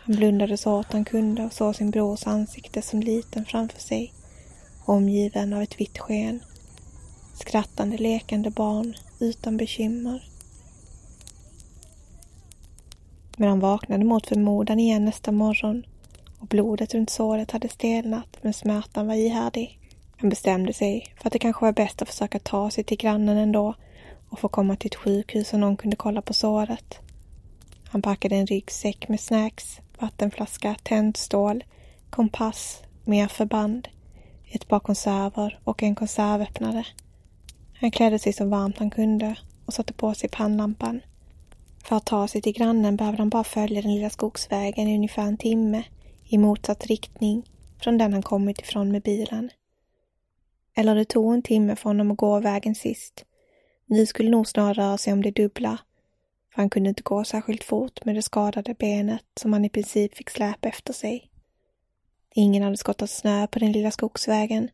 Han 0.04 0.16
blundade 0.16 0.58
så 0.58 0.70
hårt 0.70 0.94
han 0.94 1.06
kunde 1.06 1.44
och 1.44 1.54
såg 1.54 1.76
sin 1.76 1.92
brors 1.92 2.28
ansikte 2.28 2.82
som 2.82 3.00
liten 3.00 3.46
framför 3.46 3.80
sig, 3.80 4.14
omgiven 4.86 5.54
av 5.54 5.62
ett 5.62 5.80
vitt 5.80 5.98
sken. 5.98 6.40
Skrattande, 7.34 7.98
lekande 7.98 8.50
barn 8.50 8.96
utan 9.20 9.58
bekymmer. 9.58 10.30
Men 13.38 13.50
han 13.50 13.60
vaknade 13.60 14.06
mot 14.06 14.28
förmodan 14.28 14.80
igen 14.80 15.06
nästa 15.06 15.32
morgon 15.32 15.86
och 16.40 16.48
blodet 16.48 16.94
runt 16.94 17.10
såret 17.10 17.52
hade 17.52 17.70
stelnat 17.70 18.38
men 18.42 18.54
smärtan 18.54 19.08
var 19.08 19.16
ihärdig. 19.16 19.80
Han 20.18 20.30
bestämde 20.30 20.74
sig 20.74 21.14
för 21.18 21.28
att 21.28 21.34
det 21.34 21.40
kanske 21.40 21.66
var 21.66 21.72
bäst 21.72 22.02
att 22.02 22.10
försöka 22.10 22.40
ta 22.40 22.70
sig 22.70 22.84
till 22.84 22.98
grannen 22.98 23.38
ändå 23.38 23.76
och 24.30 24.40
få 24.40 24.48
komma 24.48 24.76
till 24.76 24.88
ett 24.88 24.96
sjukhus 24.96 25.50
så 25.50 25.58
någon 25.58 25.78
kunde 25.78 25.96
kolla 25.96 26.22
på 26.22 26.34
såret. 26.34 27.00
Han 27.88 28.02
packade 28.02 28.36
en 28.36 28.48
ryggsäck 28.48 29.10
med 29.10 29.20
snacks, 29.20 29.80
vattenflaska, 30.00 30.76
tändstål, 30.84 31.64
kompass, 32.10 32.84
mer 33.04 33.28
förband, 33.28 33.88
ett 34.52 34.68
par 34.68 34.80
konserver 34.80 35.60
och 35.64 35.84
en 35.84 35.96
konservöppnare. 35.96 36.86
Han 37.74 37.92
klädde 37.92 38.20
sig 38.20 38.34
så 38.34 38.46
varmt 38.46 38.78
han 38.78 38.90
kunde 38.90 39.36
och 39.66 39.74
satte 39.74 39.94
på 39.94 40.14
sig 40.14 40.30
pannlampan. 40.30 41.02
För 41.86 41.96
att 41.96 42.06
ta 42.06 42.28
sig 42.28 42.42
till 42.42 42.54
grannen 42.54 42.96
behöver 42.96 43.18
han 43.18 43.30
bara 43.30 43.44
följa 43.44 43.82
den 43.82 43.94
lilla 43.96 44.10
skogsvägen 44.10 44.88
i 44.88 44.96
ungefär 44.96 45.24
en 45.24 45.38
timme 45.38 45.84
i 46.24 46.38
motsatt 46.38 46.86
riktning 46.86 47.50
från 47.82 47.98
den 47.98 48.14
han 48.14 48.22
kommit 48.22 48.60
ifrån 48.60 48.92
med 48.92 49.02
bilen. 49.02 49.50
Eller 50.76 50.96
det 50.96 51.06
tog 51.06 51.34
en 51.34 51.42
timme 51.42 51.76
för 51.76 51.90
honom 51.90 52.12
att 52.12 52.18
gå 52.18 52.40
vägen 52.40 52.76
sist. 52.76 53.26
Nu 53.86 54.06
skulle 54.06 54.30
nog 54.30 54.48
snarare 54.48 54.74
röra 54.74 54.98
sig 54.98 55.14
om 55.14 55.22
det 55.22 55.32
dubbla. 55.32 55.78
För 56.54 56.62
han 56.62 56.70
kunde 56.70 56.90
inte 56.90 57.04
gå 57.04 57.24
särskilt 57.24 57.64
fort 57.64 58.06
med 58.06 58.16
det 58.16 58.22
skadade 58.22 58.74
benet 58.74 59.26
som 59.36 59.54
han 59.54 59.66
i 59.66 59.70
princip 59.70 60.18
fick 60.18 60.30
släpa 60.30 60.68
efter 60.68 60.94
sig. 60.94 61.30
Ingen 62.34 62.64
hade 62.64 62.78
skottat 62.78 63.10
snö 63.10 63.48
på 63.48 63.60
den 63.60 63.72
lilla 63.72 63.92
skogsvägen, 63.92 64.70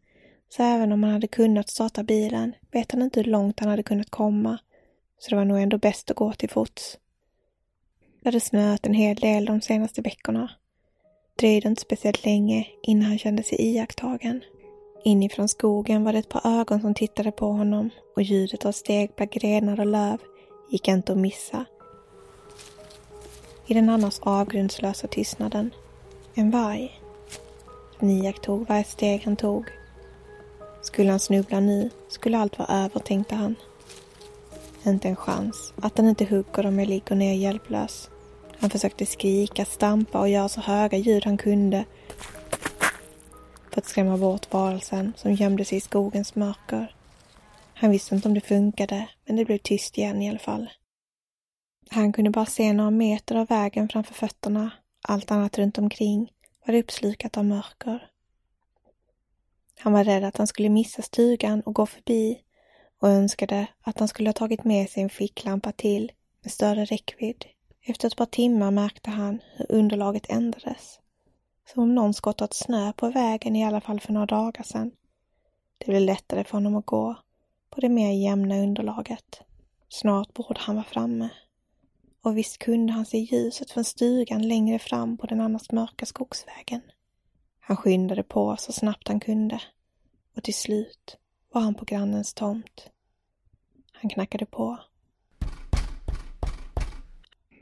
så 0.49 0.63
även 0.63 0.91
om 0.91 1.03
han 1.03 1.13
hade 1.13 1.27
kunnat 1.27 1.69
starta 1.69 2.03
bilen 2.03 2.53
vet 2.71 2.91
han 2.91 3.01
inte 3.01 3.19
hur 3.19 3.31
långt 3.31 3.59
han 3.59 3.69
hade 3.69 3.83
kunnat 3.83 4.09
komma, 4.09 4.59
så 5.21 5.29
det 5.29 5.35
var 5.35 5.45
nog 5.45 5.59
ändå 5.59 5.77
bäst 5.77 6.11
att 6.11 6.17
gå 6.17 6.33
till 6.33 6.49
fots. 6.49 6.97
Det 8.21 8.27
hade 8.27 8.39
snöat 8.39 8.85
en 8.85 8.93
hel 8.93 9.15
del 9.15 9.45
de 9.45 9.61
senaste 9.61 10.01
veckorna. 10.01 10.51
Dröjde 11.39 11.67
inte 11.67 11.81
speciellt 11.81 12.25
länge 12.25 12.67
innan 12.83 13.05
han 13.05 13.17
kände 13.17 13.43
sig 13.43 13.61
iakttagen. 13.61 14.41
Inifrån 15.03 15.49
skogen 15.49 16.03
var 16.03 16.13
det 16.13 16.19
ett 16.19 16.29
par 16.29 16.59
ögon 16.59 16.81
som 16.81 16.93
tittade 16.93 17.31
på 17.31 17.45
honom 17.45 17.89
och 18.15 18.21
ljudet 18.21 18.65
av 18.65 18.71
steg 18.71 19.11
bland 19.15 19.31
grenar 19.31 19.79
och 19.79 19.85
löv 19.85 20.17
gick 20.71 20.87
inte 20.87 21.11
att 21.11 21.17
missa. 21.17 21.65
I 23.67 23.73
den 23.73 23.89
annars 23.89 24.19
avgrundslösa 24.19 25.07
tystnaden. 25.07 25.73
En 26.33 26.51
varg. 26.51 27.01
Han 27.97 28.09
iakttog 28.09 28.67
varje 28.67 28.83
steg 28.83 29.21
han 29.25 29.35
tog. 29.35 29.65
Skulle 30.81 31.09
han 31.09 31.19
snubbla 31.19 31.59
nu 31.59 31.89
skulle 32.07 32.37
allt 32.37 32.59
vara 32.59 32.83
över, 32.83 32.99
tänkte 32.99 33.35
han. 33.35 33.55
Inte 34.85 35.07
en 35.07 35.15
chans 35.15 35.73
att 35.81 35.97
han 35.97 36.09
inte 36.09 36.25
hugger 36.25 36.65
om 36.65 36.79
jag 36.79 36.87
ligger 36.87 37.15
ner 37.15 37.33
hjälplös. 37.33 38.09
Han 38.59 38.69
försökte 38.69 39.05
skrika, 39.05 39.65
stampa 39.65 40.19
och 40.19 40.29
göra 40.29 40.49
så 40.49 40.61
höga 40.61 40.97
ljud 40.97 41.25
han 41.25 41.37
kunde 41.37 41.85
för 43.71 43.81
att 43.81 43.87
skrämma 43.87 44.17
bort 44.17 44.53
varelsen 44.53 45.13
som 45.17 45.33
gömde 45.33 45.65
sig 45.65 45.77
i 45.77 45.81
skogens 45.81 46.35
mörker. 46.35 46.95
Han 47.73 47.91
visste 47.91 48.15
inte 48.15 48.27
om 48.27 48.33
det 48.33 48.41
funkade, 48.41 49.07
men 49.25 49.35
det 49.35 49.45
blev 49.45 49.57
tyst 49.57 49.97
igen 49.97 50.21
i 50.21 50.29
alla 50.29 50.39
fall. 50.39 50.69
Han 51.89 52.13
kunde 52.13 52.29
bara 52.29 52.45
se 52.45 52.73
några 52.73 52.91
meter 52.91 53.35
av 53.35 53.47
vägen 53.47 53.89
framför 53.89 54.13
fötterna. 54.13 54.71
Allt 55.01 55.31
annat 55.31 55.57
runt 55.57 55.77
omkring 55.77 56.31
var 56.65 56.73
uppslukat 56.73 57.37
av 57.37 57.45
mörker. 57.45 58.07
Han 59.79 59.93
var 59.93 60.03
rädd 60.03 60.23
att 60.23 60.37
han 60.37 60.47
skulle 60.47 60.69
missa 60.69 61.01
stugan 61.01 61.61
och 61.61 61.75
gå 61.75 61.85
förbi 61.85 62.39
och 63.01 63.09
önskade 63.09 63.67
att 63.81 63.99
han 63.99 64.07
skulle 64.07 64.29
ha 64.29 64.33
tagit 64.33 64.63
med 64.63 64.89
sig 64.89 65.03
en 65.03 65.09
ficklampa 65.09 65.71
till 65.71 66.11
med 66.41 66.51
större 66.51 66.85
räckvidd. 66.85 67.45
Efter 67.81 68.07
ett 68.07 68.15
par 68.15 68.25
timmar 68.25 68.71
märkte 68.71 69.09
han 69.09 69.39
hur 69.55 69.71
underlaget 69.71 70.29
ändrades. 70.29 70.99
Som 71.73 71.83
om 71.83 71.95
någon 71.95 72.13
skottat 72.13 72.53
snö 72.53 72.93
på 72.93 73.09
vägen 73.09 73.55
i 73.55 73.65
alla 73.65 73.81
fall 73.81 73.99
för 73.99 74.13
några 74.13 74.25
dagar 74.25 74.63
sedan. 74.63 74.91
Det 75.77 75.85
blev 75.85 76.01
lättare 76.01 76.43
för 76.43 76.53
honom 76.53 76.75
att 76.75 76.85
gå 76.85 77.15
på 77.69 77.81
det 77.81 77.89
mer 77.89 78.11
jämna 78.11 78.57
underlaget. 78.57 79.41
Snart 79.89 80.33
borde 80.33 80.59
han 80.59 80.75
vara 80.75 80.85
framme. 80.85 81.29
Och 82.21 82.37
visst 82.37 82.57
kunde 82.57 82.93
han 82.93 83.05
se 83.05 83.17
ljuset 83.17 83.71
från 83.71 83.83
stugan 83.83 84.47
längre 84.47 84.79
fram 84.79 85.17
på 85.17 85.27
den 85.27 85.41
annars 85.41 85.71
mörka 85.71 86.05
skogsvägen. 86.05 86.81
Han 87.59 87.77
skyndade 87.77 88.23
på 88.23 88.55
så 88.59 88.71
snabbt 88.71 89.07
han 89.07 89.19
kunde 89.19 89.61
och 90.35 90.43
till 90.43 90.53
slut 90.53 91.17
var 91.51 91.61
han 91.61 91.75
på 91.75 91.85
grannens 91.85 92.33
tomt. 92.33 92.89
Han 93.91 94.09
knackade 94.09 94.45
på. 94.45 94.79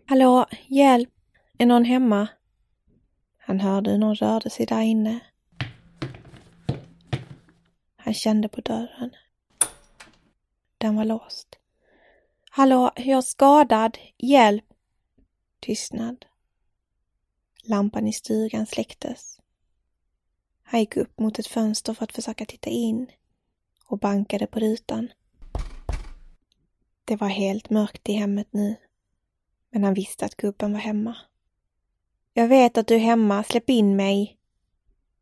Hallå, 0.06 0.46
hjälp! 0.68 1.10
Är 1.58 1.66
någon 1.66 1.86
hemma? 1.86 2.28
Han 3.38 3.60
hörde 3.60 3.92
hur 3.92 3.98
någon 3.98 4.16
rörde 4.16 4.50
sig 4.50 4.66
där 4.66 4.82
inne. 4.82 5.20
Han 7.96 8.14
kände 8.14 8.50
på 8.50 8.62
dörren. 8.62 9.16
Den 10.78 10.96
var 10.96 11.06
låst. 11.06 11.60
Hallå, 12.50 12.92
jag 12.96 13.18
är 13.18 13.22
skadad. 13.22 13.98
Hjälp! 14.18 14.66
Tystnad. 15.60 16.26
Lampan 17.64 18.08
i 18.08 18.14
stugan 18.14 18.66
släcktes. 18.66 19.40
Han 20.64 20.80
gick 20.80 20.98
upp 20.98 21.20
mot 21.20 21.40
ett 21.40 21.48
fönster 21.48 21.94
för 21.94 22.04
att 22.04 22.16
försöka 22.16 22.46
titta 22.46 22.70
in 22.70 23.08
och 23.90 24.00
bankade 24.00 24.48
på 24.48 24.60
rutan. 24.60 25.12
Det 27.06 27.16
var 27.16 27.28
helt 27.28 27.70
mörkt 27.70 28.10
i 28.10 28.14
hemmet 28.14 28.48
nu, 28.52 28.76
men 29.72 29.84
han 29.84 29.94
visste 29.94 30.26
att 30.26 30.36
gubben 30.36 30.74
var 30.74 30.80
hemma. 30.80 31.18
Jag 32.34 32.48
vet 32.48 32.78
att 32.78 32.88
du 32.88 32.96
är 32.96 33.00
hemma, 33.00 33.44
släpp 33.44 33.70
in 33.70 33.96
mig! 33.96 34.38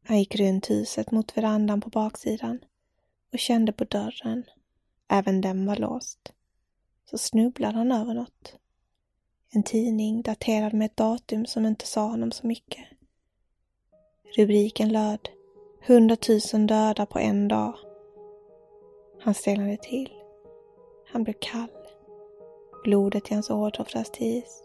Han 0.03 0.19
gick 0.19 0.35
runt 0.35 0.69
huset 0.69 1.11
mot 1.11 1.37
verandan 1.37 1.81
på 1.81 1.89
baksidan 1.89 2.59
och 3.33 3.39
kände 3.39 3.71
på 3.71 3.83
dörren. 3.83 4.43
Även 5.07 5.41
den 5.41 5.65
var 5.65 5.75
låst. 5.75 6.33
Så 7.09 7.17
snubblade 7.17 7.77
han 7.77 7.91
över 7.91 8.13
något. 8.13 8.55
En 9.49 9.63
tidning 9.63 10.21
daterad 10.21 10.73
med 10.73 10.85
ett 10.85 10.97
datum 10.97 11.45
som 11.45 11.65
inte 11.65 11.87
sa 11.87 12.07
honom 12.07 12.31
så 12.31 12.47
mycket. 12.47 12.85
Rubriken 14.37 14.89
löd 14.89 15.29
Hundratusen 15.87 16.67
döda 16.67 17.05
på 17.05 17.19
en 17.19 17.47
dag. 17.47 17.86
Han 19.27 19.33
stelnade 19.33 19.77
till. 19.77 20.09
Han 21.11 21.23
blev 21.23 21.33
kall. 21.33 21.67
Blodet 22.83 23.31
i 23.31 23.33
hans 23.33 23.49
ådror 23.49 23.83
frös 23.83 24.11
till 24.11 24.37
is. 24.37 24.63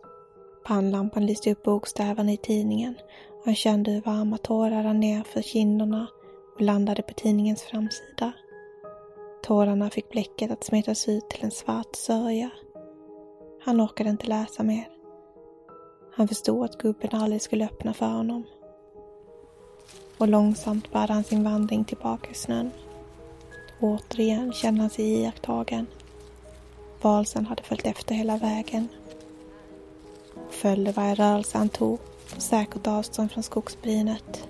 Pannlampan 0.64 1.26
lyste 1.26 1.52
upp 1.52 1.62
bokstäverna 1.62 2.32
i 2.32 2.36
tidningen 2.36 2.94
och 3.28 3.44
han 3.44 3.54
kände 3.54 3.90
hur 3.90 4.00
varma 4.00 4.38
tårar 4.38 4.82
rann 4.82 5.00
ner 5.00 5.22
för 5.22 5.42
kinderna 5.42 6.06
och 6.54 6.60
landade 6.60 7.02
på 7.02 7.14
tidningens 7.14 7.62
framsida. 7.62 8.32
Tårarna 9.42 9.90
fick 9.90 10.08
bläcket 10.08 10.50
att 10.50 10.64
smetas 10.64 11.08
ut 11.08 11.30
till 11.30 11.44
en 11.44 11.50
svart 11.50 11.96
sörja. 11.96 12.50
Han 13.64 13.80
orkade 13.80 14.10
inte 14.10 14.26
läsa 14.26 14.62
mer. 14.62 14.88
Han 16.14 16.28
förstod 16.28 16.64
att 16.64 16.78
gubben 16.78 17.10
aldrig 17.12 17.42
skulle 17.42 17.64
öppna 17.64 17.94
för 17.94 18.06
honom. 18.06 18.44
Och 20.18 20.28
långsamt 20.28 20.92
började 20.92 21.12
han 21.12 21.24
sin 21.24 21.44
vandring 21.44 21.84
tillbaka 21.84 22.30
i 22.30 22.34
snön. 22.34 22.70
Återigen 23.82 24.52
kände 24.52 24.80
han 24.80 24.90
sig 24.90 25.04
iakttagen. 25.04 25.86
Valsen 27.00 27.46
hade 27.46 27.62
följt 27.62 27.86
efter 27.86 28.14
hela 28.14 28.36
vägen 28.36 28.88
och 30.46 30.54
följde 30.54 30.92
varje 30.92 31.14
rörelse 31.14 31.58
han 31.58 31.68
tog 31.68 31.98
på 32.34 32.40
säkert 32.40 32.86
avstånd 32.86 33.32
från 33.32 33.42
skogsbrynet. 33.42 34.48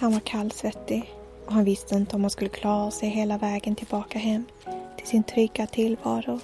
Han 0.00 0.12
var 0.12 0.20
kallsvettig 0.20 1.14
och 1.46 1.52
han 1.52 1.64
visste 1.64 1.94
inte 1.94 2.16
om 2.16 2.22
han 2.22 2.30
skulle 2.30 2.50
klara 2.50 2.90
sig 2.90 3.08
hela 3.08 3.38
vägen 3.38 3.74
tillbaka 3.74 4.18
hem 4.18 4.44
till 4.96 5.06
sin 5.06 5.22
trygga 5.22 5.66
tillvaro. 5.66 6.40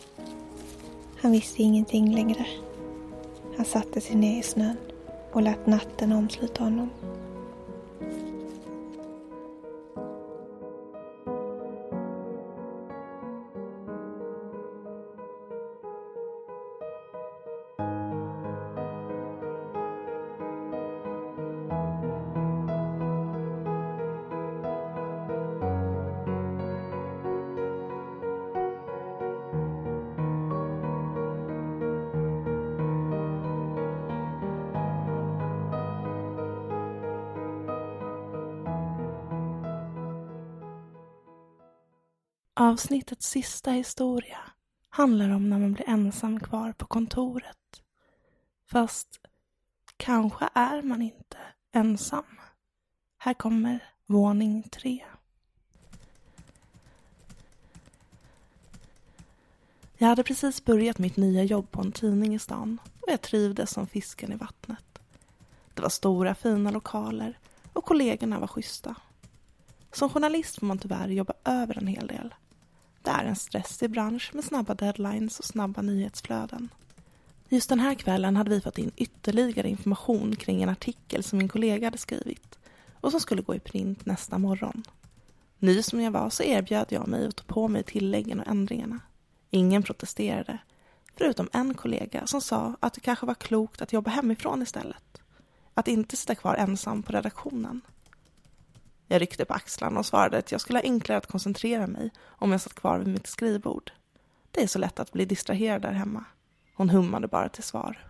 Han 1.21 1.33
visste 1.33 1.63
ingenting 1.63 2.15
längre. 2.15 2.47
Han 3.57 3.65
satte 3.65 4.01
sig 4.01 4.17
ner 4.17 4.39
i 4.39 4.43
snön 4.43 4.77
och 5.33 5.43
lät 5.43 5.67
natten 5.67 6.13
omsluta 6.13 6.65
honom. 6.65 6.91
Avsnittets 42.61 43.27
sista 43.27 43.71
historia 43.71 44.39
handlar 44.89 45.31
om 45.31 45.51
när 45.51 45.59
man 45.59 45.73
blir 45.73 45.89
ensam 45.89 46.41
kvar 46.41 46.73
på 46.73 46.87
kontoret. 46.87 47.83
Fast 48.71 49.21
kanske 49.97 50.49
är 50.55 50.83
man 50.83 51.03
inte 51.03 51.37
ensam. 51.73 52.25
Här 53.19 53.35
kommer 53.35 53.85
våning 54.07 54.63
tre. 54.63 55.05
Jag 59.99 60.09
hade 60.09 60.23
precis 60.23 60.65
börjat 60.65 60.99
mitt 60.99 61.17
nya 61.17 61.43
jobb 61.43 61.71
på 61.71 61.81
en 61.81 61.93
tidning 61.93 62.35
i 62.35 62.39
stan 62.39 62.79
och 63.01 63.09
jag 63.09 63.21
trivdes 63.21 63.71
som 63.71 63.87
fisken 63.87 64.33
i 64.33 64.37
vattnet. 64.37 64.99
Det 65.75 65.83
var 65.83 65.89
stora 65.89 66.35
fina 66.35 66.71
lokaler 66.71 67.39
och 67.73 67.85
kollegorna 67.85 68.39
var 68.39 68.47
schyssta. 68.47 68.95
Som 69.93 70.11
journalist 70.11 70.59
får 70.59 70.67
man 70.67 70.79
tyvärr 70.79 71.09
jobba 71.09 71.35
över 71.45 71.79
en 71.79 71.87
hel 71.87 72.07
del. 72.07 72.35
Det 73.03 73.11
är 73.11 73.25
en 73.25 73.37
stressig 73.37 73.91
bransch 73.91 74.31
med 74.35 74.45
snabba 74.45 74.75
deadlines 74.75 75.39
och 75.39 75.45
snabba 75.45 75.83
nyhetsflöden. 75.83 76.69
Just 77.49 77.69
den 77.69 77.81
här 77.81 77.95
kvällen 77.95 78.37
hade 78.37 78.51
vi 78.51 78.61
fått 78.61 78.79
in 78.79 78.93
ytterligare 78.97 79.69
information 79.69 80.37
kring 80.37 80.63
en 80.63 80.69
artikel 80.69 81.23
som 81.23 81.39
min 81.39 81.49
kollega 81.49 81.87
hade 81.87 81.99
skrivit 81.99 82.59
och 83.01 83.11
som 83.11 83.21
skulle 83.21 83.43
gå 83.43 83.55
i 83.55 83.61
print 83.61 84.07
nästa 84.07 84.39
morgon. 84.39 84.83
Ny 85.59 85.83
som 85.83 86.01
jag 86.01 86.11
var 86.11 86.31
så 86.31 86.43
erbjöd 86.43 86.87
jag 86.89 87.09
mig 87.09 87.27
att 87.27 87.37
ta 87.37 87.45
på 87.45 87.69
mig 87.69 87.83
tilläggen 87.83 88.41
och 88.41 88.47
ändringarna. 88.47 89.01
Ingen 89.51 89.83
protesterade, 89.83 90.59
förutom 91.19 91.49
en 91.53 91.75
kollega 91.75 92.27
som 92.27 92.41
sa 92.41 92.77
att 92.81 92.95
det 92.95 93.01
kanske 93.01 93.27
var 93.27 93.35
klokt 93.35 93.83
att 93.83 93.93
jobba 93.93 94.11
hemifrån 94.11 94.63
istället. 94.63 95.21
Att 95.75 95.89
inte 95.89 96.17
sitta 96.17 96.35
kvar 96.35 96.55
ensam 96.55 97.03
på 97.03 97.13
redaktionen. 97.13 97.81
Jag 99.13 99.23
ryckte 99.23 99.45
på 99.45 99.55
axlarna 99.55 99.99
och 99.99 100.07
svarade 100.07 100.39
att 100.39 100.53
jag 100.53 100.61
skulle 100.61 100.79
ha 100.79 100.83
enklare 100.83 101.19
att 101.19 101.27
koncentrera 101.27 101.87
mig 101.87 102.11
om 102.27 102.53
jag 102.53 102.61
satt 102.61 102.75
kvar 102.75 102.99
vid 102.99 103.09
mitt 103.09 103.27
skrivbord. 103.27 103.93
Det 104.51 104.63
är 104.63 104.67
så 104.67 104.79
lätt 104.79 105.01
att 105.01 105.13
bli 105.13 105.25
distraherad 105.25 105.83
där 105.83 105.93
hemma. 105.93 106.25
Hon 106.75 106.91
hummade 106.91 107.29
bara 107.29 107.49
till 107.49 107.63
svar. 107.63 108.07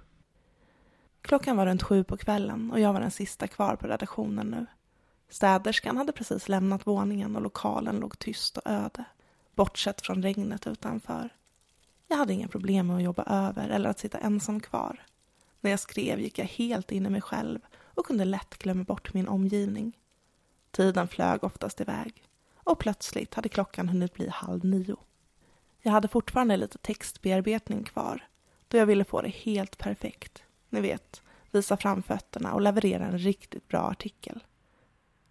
Klockan 1.23 1.57
var 1.57 1.67
runt 1.67 1.83
sju 1.83 2.05
på 2.05 2.17
kvällen 2.17 2.71
och 2.71 2.81
jag 2.81 2.93
var 2.93 3.01
den 3.01 3.11
sista 3.11 3.47
kvar 3.47 3.77
på 3.77 3.87
redaktionen 3.87 4.47
nu. 4.47 4.67
Städerskan 5.29 5.97
hade 5.97 6.13
precis 6.13 6.49
lämnat 6.49 6.87
våningen 6.87 7.37
och 7.37 7.43
lokalen 7.43 7.97
låg 7.97 8.19
tyst 8.19 8.57
och 8.57 8.71
öde, 8.71 9.05
bortsett 9.55 10.01
från 10.01 10.23
regnet 10.23 10.67
utanför. 10.67 11.29
Jag 12.09 12.17
hade 12.17 12.33
inga 12.33 12.49
problem 12.49 12.87
med 12.87 12.97
att 12.97 13.03
jobba 13.03 13.23
över 13.23 13.69
eller 13.69 13.91
att 13.91 13.99
sitta 13.99 14.19
ensam 14.19 14.61
kvar. 14.61 15.07
När 15.61 15.71
jag 15.71 15.81
skrev 15.81 16.21
gick 16.21 16.39
jag 16.39 16.47
helt 16.47 16.93
in 16.93 17.07
i 17.07 17.11
mig 17.11 17.21
själv 17.21 17.61
och 17.95 18.07
kunde 18.07 18.25
lätt 18.25 18.59
glömma 18.59 18.85
bort 18.85 19.15
min 19.15 19.29
omgivning. 19.29 19.97
Tiden 20.71 21.09
flög 21.09 21.45
oftast 21.45 21.81
iväg 21.81 22.23
och 22.55 22.79
plötsligt 22.79 23.35
hade 23.35 23.49
klockan 23.49 23.89
hunnit 23.89 24.15
bli 24.15 24.29
halv 24.29 24.65
nio. 24.65 24.97
Jag 25.83 25.93
hade 25.93 26.09
fortfarande 26.09 26.57
lite 26.57 26.79
textbearbetning 26.79 27.85
kvar 27.85 28.29
då 28.69 28.79
jag 28.79 28.87
ville 28.87 29.05
få 29.05 29.23
det 29.23 29.29
helt 29.29 29.79
perfekt. 29.79 30.43
Ni 30.69 30.81
vet, 30.81 31.23
visa 31.51 31.77
framfötterna 31.77 32.55
och 32.55 32.61
leverera 32.61 33.07
en 33.07 33.19
riktigt 33.19 33.69
bra 33.69 33.81
artikel. 33.81 34.45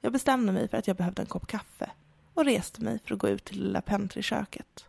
Jag 0.01 0.13
bestämde 0.13 0.51
mig 0.51 0.67
för 0.67 0.77
att 0.77 0.87
jag 0.87 0.97
behövde 0.97 1.21
en 1.21 1.25
kopp 1.25 1.47
kaffe 1.47 1.91
och 2.33 2.45
reste 2.45 2.81
mig 2.81 2.99
för 2.99 3.13
att 3.13 3.19
gå 3.19 3.29
ut 3.29 3.45
till 3.45 3.63
lilla 3.63 3.81
pentryköket. 3.81 4.85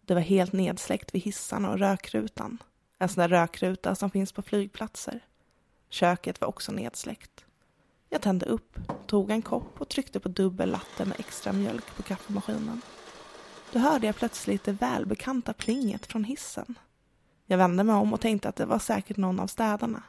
Det 0.00 0.14
var 0.14 0.20
helt 0.20 0.52
nedsläckt 0.52 1.14
vid 1.14 1.22
hissarna 1.22 1.70
och 1.70 1.78
rökrutan. 1.78 2.58
En 2.98 3.08
sån 3.08 3.20
där 3.20 3.28
rökruta 3.28 3.94
som 3.94 4.10
finns 4.10 4.32
på 4.32 4.42
flygplatser. 4.42 5.20
Köket 5.88 6.40
var 6.40 6.48
också 6.48 6.72
nedsläckt. 6.72 7.44
Jag 8.12 8.22
tände 8.22 8.46
upp, 8.46 8.78
tog 9.06 9.30
en 9.30 9.42
kopp 9.42 9.80
och 9.80 9.88
tryckte 9.88 10.20
på 10.20 10.28
dubbel 10.28 10.70
latte 10.70 11.04
med 11.04 11.20
extra 11.20 11.52
mjölk 11.52 11.96
på 11.96 12.02
kaffemaskinen. 12.02 12.80
Då 13.72 13.78
hörde 13.78 14.06
jag 14.06 14.16
plötsligt 14.16 14.64
det 14.64 14.72
välbekanta 14.72 15.52
plinget 15.52 16.06
från 16.06 16.24
hissen. 16.24 16.78
Jag 17.46 17.58
vände 17.58 17.84
mig 17.84 17.94
om 17.94 18.12
och 18.12 18.20
tänkte 18.20 18.48
att 18.48 18.56
det 18.56 18.66
var 18.66 18.78
säkert 18.78 19.16
någon 19.16 19.40
av 19.40 19.46
städarna. 19.46 20.02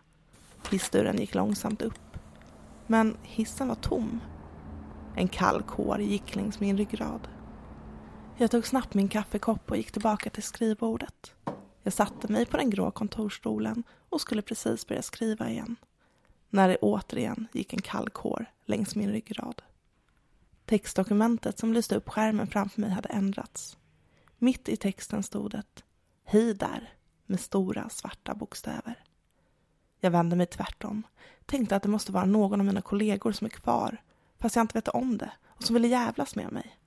Hissdörren 0.71 1.17
gick 1.17 1.35
långsamt 1.35 1.81
upp. 1.81 2.17
Men 2.87 3.17
hissen 3.21 3.67
var 3.67 3.75
tom. 3.75 4.19
En 5.15 5.27
kall 5.27 5.63
kår 5.63 6.01
gick 6.01 6.35
längs 6.35 6.59
min 6.59 6.77
ryggrad. 6.77 7.27
Jag 8.37 8.51
tog 8.51 8.67
snabbt 8.67 8.93
min 8.93 9.07
kaffekopp 9.07 9.71
och 9.71 9.77
gick 9.77 9.91
tillbaka 9.91 10.29
till 10.29 10.43
skrivbordet. 10.43 11.33
Jag 11.83 11.93
satte 11.93 12.31
mig 12.31 12.45
på 12.45 12.57
den 12.57 12.69
grå 12.69 12.91
kontorsstolen 12.91 13.83
och 14.09 14.21
skulle 14.21 14.41
precis 14.41 14.87
börja 14.87 15.01
skriva 15.01 15.49
igen. 15.49 15.75
När 16.53 16.67
det 16.67 16.77
återigen 16.77 17.47
gick 17.51 17.73
en 17.73 17.81
kall 17.81 18.09
kår 18.09 18.45
längs 18.65 18.95
min 18.95 19.09
ryggrad. 19.11 19.61
Textdokumentet 20.65 21.59
som 21.59 21.73
lyste 21.73 21.95
upp 21.95 22.09
skärmen 22.09 22.47
framför 22.47 22.81
mig 22.81 22.89
hade 22.89 23.09
ändrats. 23.09 23.77
Mitt 24.37 24.69
i 24.69 24.77
texten 24.77 25.23
stod 25.23 25.51
det 25.51 25.63
Hej 26.23 26.53
där 26.53 26.93
med 27.25 27.39
stora 27.39 27.89
svarta 27.89 28.35
bokstäver. 28.35 29.03
Jag 29.99 30.11
vände 30.11 30.35
mig 30.35 30.45
tvärtom, 30.45 31.03
tänkte 31.45 31.75
att 31.75 31.83
det 31.83 31.89
måste 31.89 32.11
vara 32.11 32.25
någon 32.25 32.59
av 32.59 32.65
mina 32.65 32.81
kollegor 32.81 33.31
som 33.31 33.45
är 33.45 33.49
kvar, 33.49 33.97
fast 34.39 34.55
jag 34.55 34.63
inte 34.63 34.77
vet 34.77 34.87
om 34.87 35.17
det, 35.17 35.31
och 35.47 35.63
som 35.63 35.73
ville 35.73 35.87
jävlas 35.87 36.35
med 36.35 36.51
mig. 36.51 36.77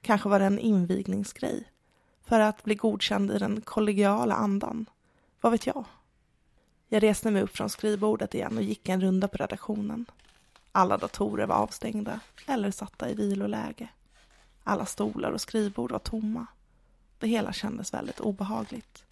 Kanske 0.00 0.28
var 0.28 0.38
det 0.38 0.46
en 0.46 0.58
invigningsgrej, 0.58 1.72
för 2.22 2.40
att 2.40 2.64
bli 2.64 2.74
godkänd 2.74 3.30
i 3.30 3.38
den 3.38 3.60
kollegiala 3.60 4.34
andan. 4.34 4.86
Vad 5.40 5.52
vet 5.52 5.66
jag? 5.66 5.84
Jag 6.92 7.02
reste 7.02 7.30
mig 7.30 7.42
upp 7.42 7.56
från 7.56 7.70
skrivbordet 7.70 8.34
igen 8.34 8.56
och 8.56 8.62
gick 8.62 8.88
en 8.88 9.00
runda 9.00 9.28
på 9.28 9.36
redaktionen. 9.36 10.06
Alla 10.72 10.96
datorer 10.96 11.46
var 11.46 11.54
avstängda 11.56 12.20
eller 12.46 12.70
satta 12.70 13.10
i 13.10 13.14
viloläge. 13.14 13.88
Alla 14.64 14.86
stolar 14.86 15.30
och 15.30 15.40
skrivbord 15.40 15.92
var 15.92 15.98
tomma. 15.98 16.46
Det 17.18 17.26
hela 17.26 17.52
kändes 17.52 17.94
väldigt 17.94 18.20
obehagligt. 18.20 19.04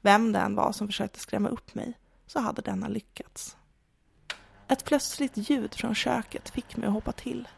Vem 0.00 0.32
det 0.32 0.38
än 0.38 0.54
var 0.54 0.72
som 0.72 0.86
försökte 0.86 1.20
skrämma 1.20 1.48
upp 1.48 1.74
mig 1.74 1.92
så 2.26 2.40
hade 2.40 2.62
denna 2.62 2.88
lyckats. 2.88 3.56
Ett 4.68 4.84
plötsligt 4.84 5.50
ljud 5.50 5.74
från 5.74 5.94
köket 5.94 6.50
fick 6.50 6.76
mig 6.76 6.86
att 6.86 6.92
hoppa 6.92 7.12
till. 7.12 7.48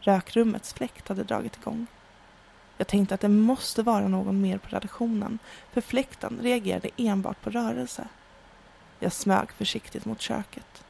Rökrummets 0.00 0.72
fläkt 0.72 1.08
hade 1.08 1.24
dragit 1.24 1.56
igång. 1.56 1.86
Jag 2.76 2.86
tänkte 2.86 3.14
att 3.14 3.20
det 3.20 3.28
måste 3.28 3.82
vara 3.82 4.08
någon 4.08 4.40
mer 4.40 4.58
på 4.58 4.68
redaktionen 4.68 5.38
för 5.72 5.80
fläkten 5.80 6.38
reagerade 6.42 6.90
enbart 6.96 7.40
på 7.40 7.50
rörelse. 7.50 8.08
Jag 8.98 9.12
smög 9.12 9.52
försiktigt 9.52 10.04
mot 10.04 10.20
köket. 10.20 10.84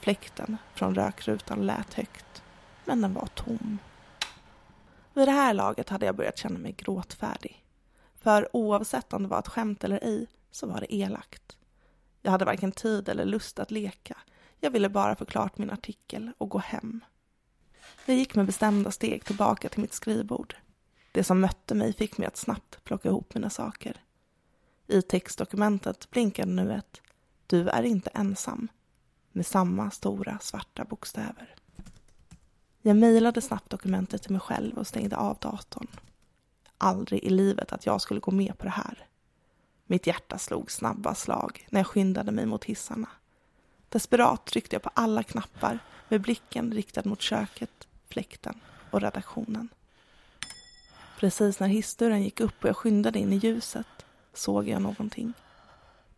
Fläkten 0.00 0.56
från 0.74 0.94
rökrutan 0.94 1.66
lät 1.66 1.94
högt, 1.94 2.42
men 2.84 3.00
den 3.00 3.14
var 3.14 3.26
tom. 3.26 3.78
Vid 5.14 5.28
det 5.28 5.32
här 5.32 5.54
laget 5.54 5.88
hade 5.88 6.06
jag 6.06 6.16
börjat 6.16 6.38
känna 6.38 6.58
mig 6.58 6.72
gråtfärdig. 6.72 7.64
För 8.14 8.56
oavsett 8.56 9.12
om 9.12 9.22
det 9.22 9.28
var 9.28 9.38
ett 9.38 9.48
skämt 9.48 9.84
eller 9.84 10.04
ej 10.04 10.26
så 10.50 10.66
var 10.66 10.80
det 10.80 10.94
elakt. 10.94 11.56
Jag 12.22 12.30
hade 12.30 12.44
varken 12.44 12.72
tid 12.72 13.08
eller 13.08 13.24
lust 13.24 13.58
att 13.58 13.70
leka. 13.70 14.16
Jag 14.60 14.70
ville 14.70 14.88
bara 14.88 15.16
få 15.16 15.24
klart 15.24 15.58
min 15.58 15.70
artikel 15.70 16.32
och 16.38 16.48
gå 16.48 16.58
hem. 16.58 17.00
Jag 18.06 18.16
gick 18.16 18.34
med 18.34 18.46
bestämda 18.46 18.90
steg 18.90 19.24
tillbaka 19.24 19.68
till 19.68 19.80
mitt 19.80 19.92
skrivbord. 19.92 20.56
Det 21.12 21.24
som 21.24 21.40
mötte 21.40 21.74
mig 21.74 21.92
fick 21.92 22.18
mig 22.18 22.28
att 22.28 22.36
snabbt 22.36 22.84
plocka 22.84 23.08
ihop 23.08 23.34
mina 23.34 23.50
saker. 23.50 24.00
I 24.86 25.02
textdokumentet 25.02 26.10
blinkade 26.10 26.52
nu 26.52 26.74
ett 26.74 27.02
du 27.54 27.68
är 27.68 27.82
inte 27.82 28.10
ensam 28.14 28.68
med 29.32 29.46
samma 29.46 29.90
stora 29.90 30.38
svarta 30.38 30.84
bokstäver. 30.84 31.54
Jag 32.82 32.96
mejlade 32.96 33.40
snabbt 33.40 33.70
dokumentet 33.70 34.22
till 34.22 34.32
mig 34.32 34.40
själv 34.40 34.78
och 34.78 34.86
stängde 34.86 35.16
av 35.16 35.38
datorn. 35.40 35.86
Aldrig 36.78 37.24
i 37.24 37.30
livet 37.30 37.72
att 37.72 37.86
jag 37.86 38.00
skulle 38.00 38.20
gå 38.20 38.30
med 38.30 38.58
på 38.58 38.64
det 38.64 38.70
här. 38.70 39.06
Mitt 39.86 40.06
hjärta 40.06 40.38
slog 40.38 40.70
snabba 40.70 41.14
slag 41.14 41.66
när 41.70 41.80
jag 41.80 41.86
skyndade 41.86 42.32
mig 42.32 42.46
mot 42.46 42.64
hissarna. 42.64 43.08
Desperat 43.88 44.44
tryckte 44.46 44.76
jag 44.76 44.82
på 44.82 44.90
alla 44.94 45.22
knappar 45.22 45.78
med 46.08 46.20
blicken 46.20 46.72
riktad 46.72 47.02
mot 47.04 47.20
köket, 47.20 47.88
fläkten 48.08 48.60
och 48.90 49.00
redaktionen. 49.00 49.68
Precis 51.18 51.60
när 51.60 51.68
hissdörren 51.68 52.22
gick 52.22 52.40
upp 52.40 52.62
och 52.64 52.68
jag 52.68 52.76
skyndade 52.76 53.18
in 53.18 53.32
i 53.32 53.36
ljuset 53.36 54.06
såg 54.32 54.68
jag 54.68 54.82
någonting. 54.82 55.34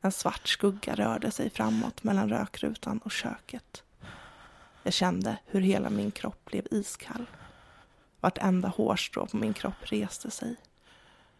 En 0.06 0.12
svart 0.12 0.48
skugga 0.48 0.94
rörde 0.94 1.30
sig 1.30 1.50
framåt 1.50 2.02
mellan 2.04 2.28
rökrutan 2.28 2.98
och 2.98 3.10
köket. 3.10 3.82
Jag 4.82 4.92
kände 4.92 5.38
hur 5.46 5.60
hela 5.60 5.90
min 5.90 6.10
kropp 6.10 6.44
blev 6.44 6.66
iskall. 6.70 7.26
Vartenda 8.20 8.68
hårstrå 8.68 9.26
på 9.26 9.36
min 9.36 9.54
kropp 9.54 9.74
reste 9.80 10.30
sig. 10.30 10.56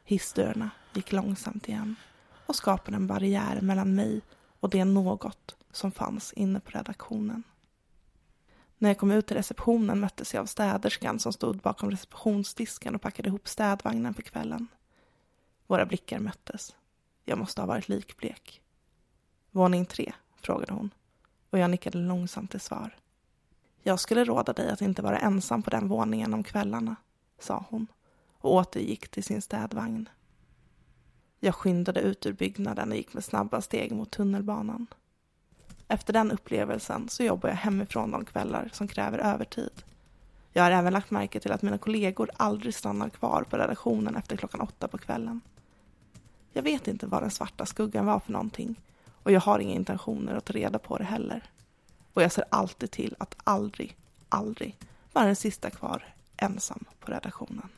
Hissdörrarna 0.05 0.71
gick 0.95 1.13
långsamt 1.13 1.69
igen 1.69 1.97
och 2.47 2.57
skapade 2.57 2.97
en 2.97 3.07
barriär 3.07 3.61
mellan 3.61 3.95
mig 3.95 4.21
och 4.61 4.71
det 4.71 4.85
något 4.85 5.57
som 5.73 5.93
fanns 5.93 6.33
inne 6.33 6.61
på 6.61 6.71
redaktionen. 6.71 7.43
När 8.79 8.91
jag 8.91 8.99
kom 8.99 9.11
ut 9.11 9.27
till 9.27 9.37
receptionen 9.37 10.01
möttes 10.01 10.35
jag 10.35 10.41
av 10.41 10.47
städerskan 10.47 11.19
som 11.19 11.33
stod 11.33 11.57
bakom 11.57 11.91
receptionsdisken 11.91 12.95
och 12.95 13.03
packade 13.03 13.29
ihop 13.29 13.49
städvagnen 13.49 14.15
för 14.15 14.23
kvällen. 14.23 14.67
Våra 15.67 15.87
blickar 15.87 16.19
möttes. 16.19 16.75
Jag 17.29 17.39
måste 17.39 17.61
ha 17.61 17.67
varit 17.67 17.89
likblek. 17.89 18.63
Våning 19.51 19.87
tre? 19.87 20.13
frågade 20.41 20.73
hon 20.73 20.91
och 21.51 21.59
jag 21.59 21.71
nickade 21.71 21.99
långsamt 21.99 22.51
till 22.51 22.61
svar. 22.61 22.97
Jag 23.83 24.01
skulle 24.01 24.25
råda 24.25 24.53
dig 24.53 24.71
att 24.71 24.81
inte 24.83 25.03
vara 25.03 25.19
ensam 25.19 25.63
på 25.63 25.71
den 25.71 25.89
våningen 25.89 26.35
om 26.35 26.43
kvällarna, 26.43 26.97
sa 27.39 27.65
hon 27.69 27.87
och 28.39 28.55
återgick 28.55 29.09
till 29.09 29.25
sin 29.25 29.43
städvagn. 29.43 30.09
Jag 31.41 31.55
skyndade 31.55 32.01
ut 32.01 32.27
ur 32.27 32.33
byggnaden 32.33 32.91
och 32.91 32.97
gick 32.97 33.15
med 33.15 33.25
snabba 33.25 33.61
steg 33.61 33.93
mot 33.93 34.11
tunnelbanan. 34.11 34.87
Efter 35.89 36.13
den 36.13 36.31
upplevelsen 36.31 37.09
så 37.09 37.23
jobbar 37.23 37.49
jag 37.49 37.57
hemifrån 37.57 38.11
de 38.11 38.25
kvällar 38.25 38.71
som 38.73 38.89
kräver 38.89 39.19
övertid. 39.19 39.83
Jag 40.53 40.63
har 40.63 40.71
även 40.71 40.93
lagt 40.93 41.11
märke 41.11 41.41
till 41.41 41.53
att 41.53 41.63
mina 41.63 41.79
kollegor 41.79 42.31
aldrig 42.37 42.75
stannar 42.75 43.09
kvar 43.09 43.43
på 43.51 43.57
redaktionen 43.57 44.17
efter 44.17 44.37
klockan 44.37 44.61
åtta 44.61 44.89
på 44.89 44.99
kvällen. 44.99 45.41
Jag 46.57 46.63
vet 46.63 46.89
inte 46.89 47.07
vad 47.07 47.23
den 47.23 47.31
svarta 47.31 47.67
skuggan 47.67 48.07
var 48.07 48.21
för 48.21 48.33
någonting 48.33 48.81
och 49.23 49.33
jag 49.33 49.41
har 49.41 49.59
inga 49.59 49.75
intentioner 49.75 50.35
att 50.35 50.45
ta 50.45 50.53
reda 50.53 50.79
på 50.79 50.99
det 50.99 51.05
heller. 51.05 51.43
Och 52.13 52.23
jag 52.23 52.33
ser 52.33 52.45
alltid 52.51 52.91
till 52.91 53.15
att 53.19 53.37
aldrig, 53.45 53.97
aldrig 54.29 54.77
vara 55.13 55.27
den 55.27 55.37
sista 55.37 55.71
kvar 55.71 56.15
ensam 56.37 56.85
på 57.01 57.13
redaktionen. 57.13 57.69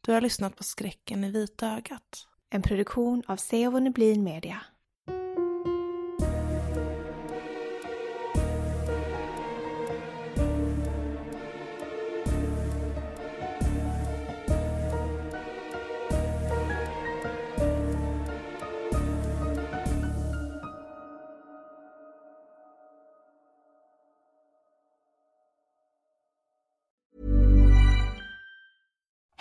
Du 0.00 0.12
har 0.12 0.20
lyssnat 0.20 0.56
på 0.56 0.64
Skräcken 0.64 1.24
i 1.24 1.30
Vita 1.30 1.68
Ögat. 1.68 2.26
En 2.50 2.62
produktion 2.62 3.22
av 3.26 3.36
Seo 3.36 3.90
Blin 3.90 4.24
Media. 4.24 4.60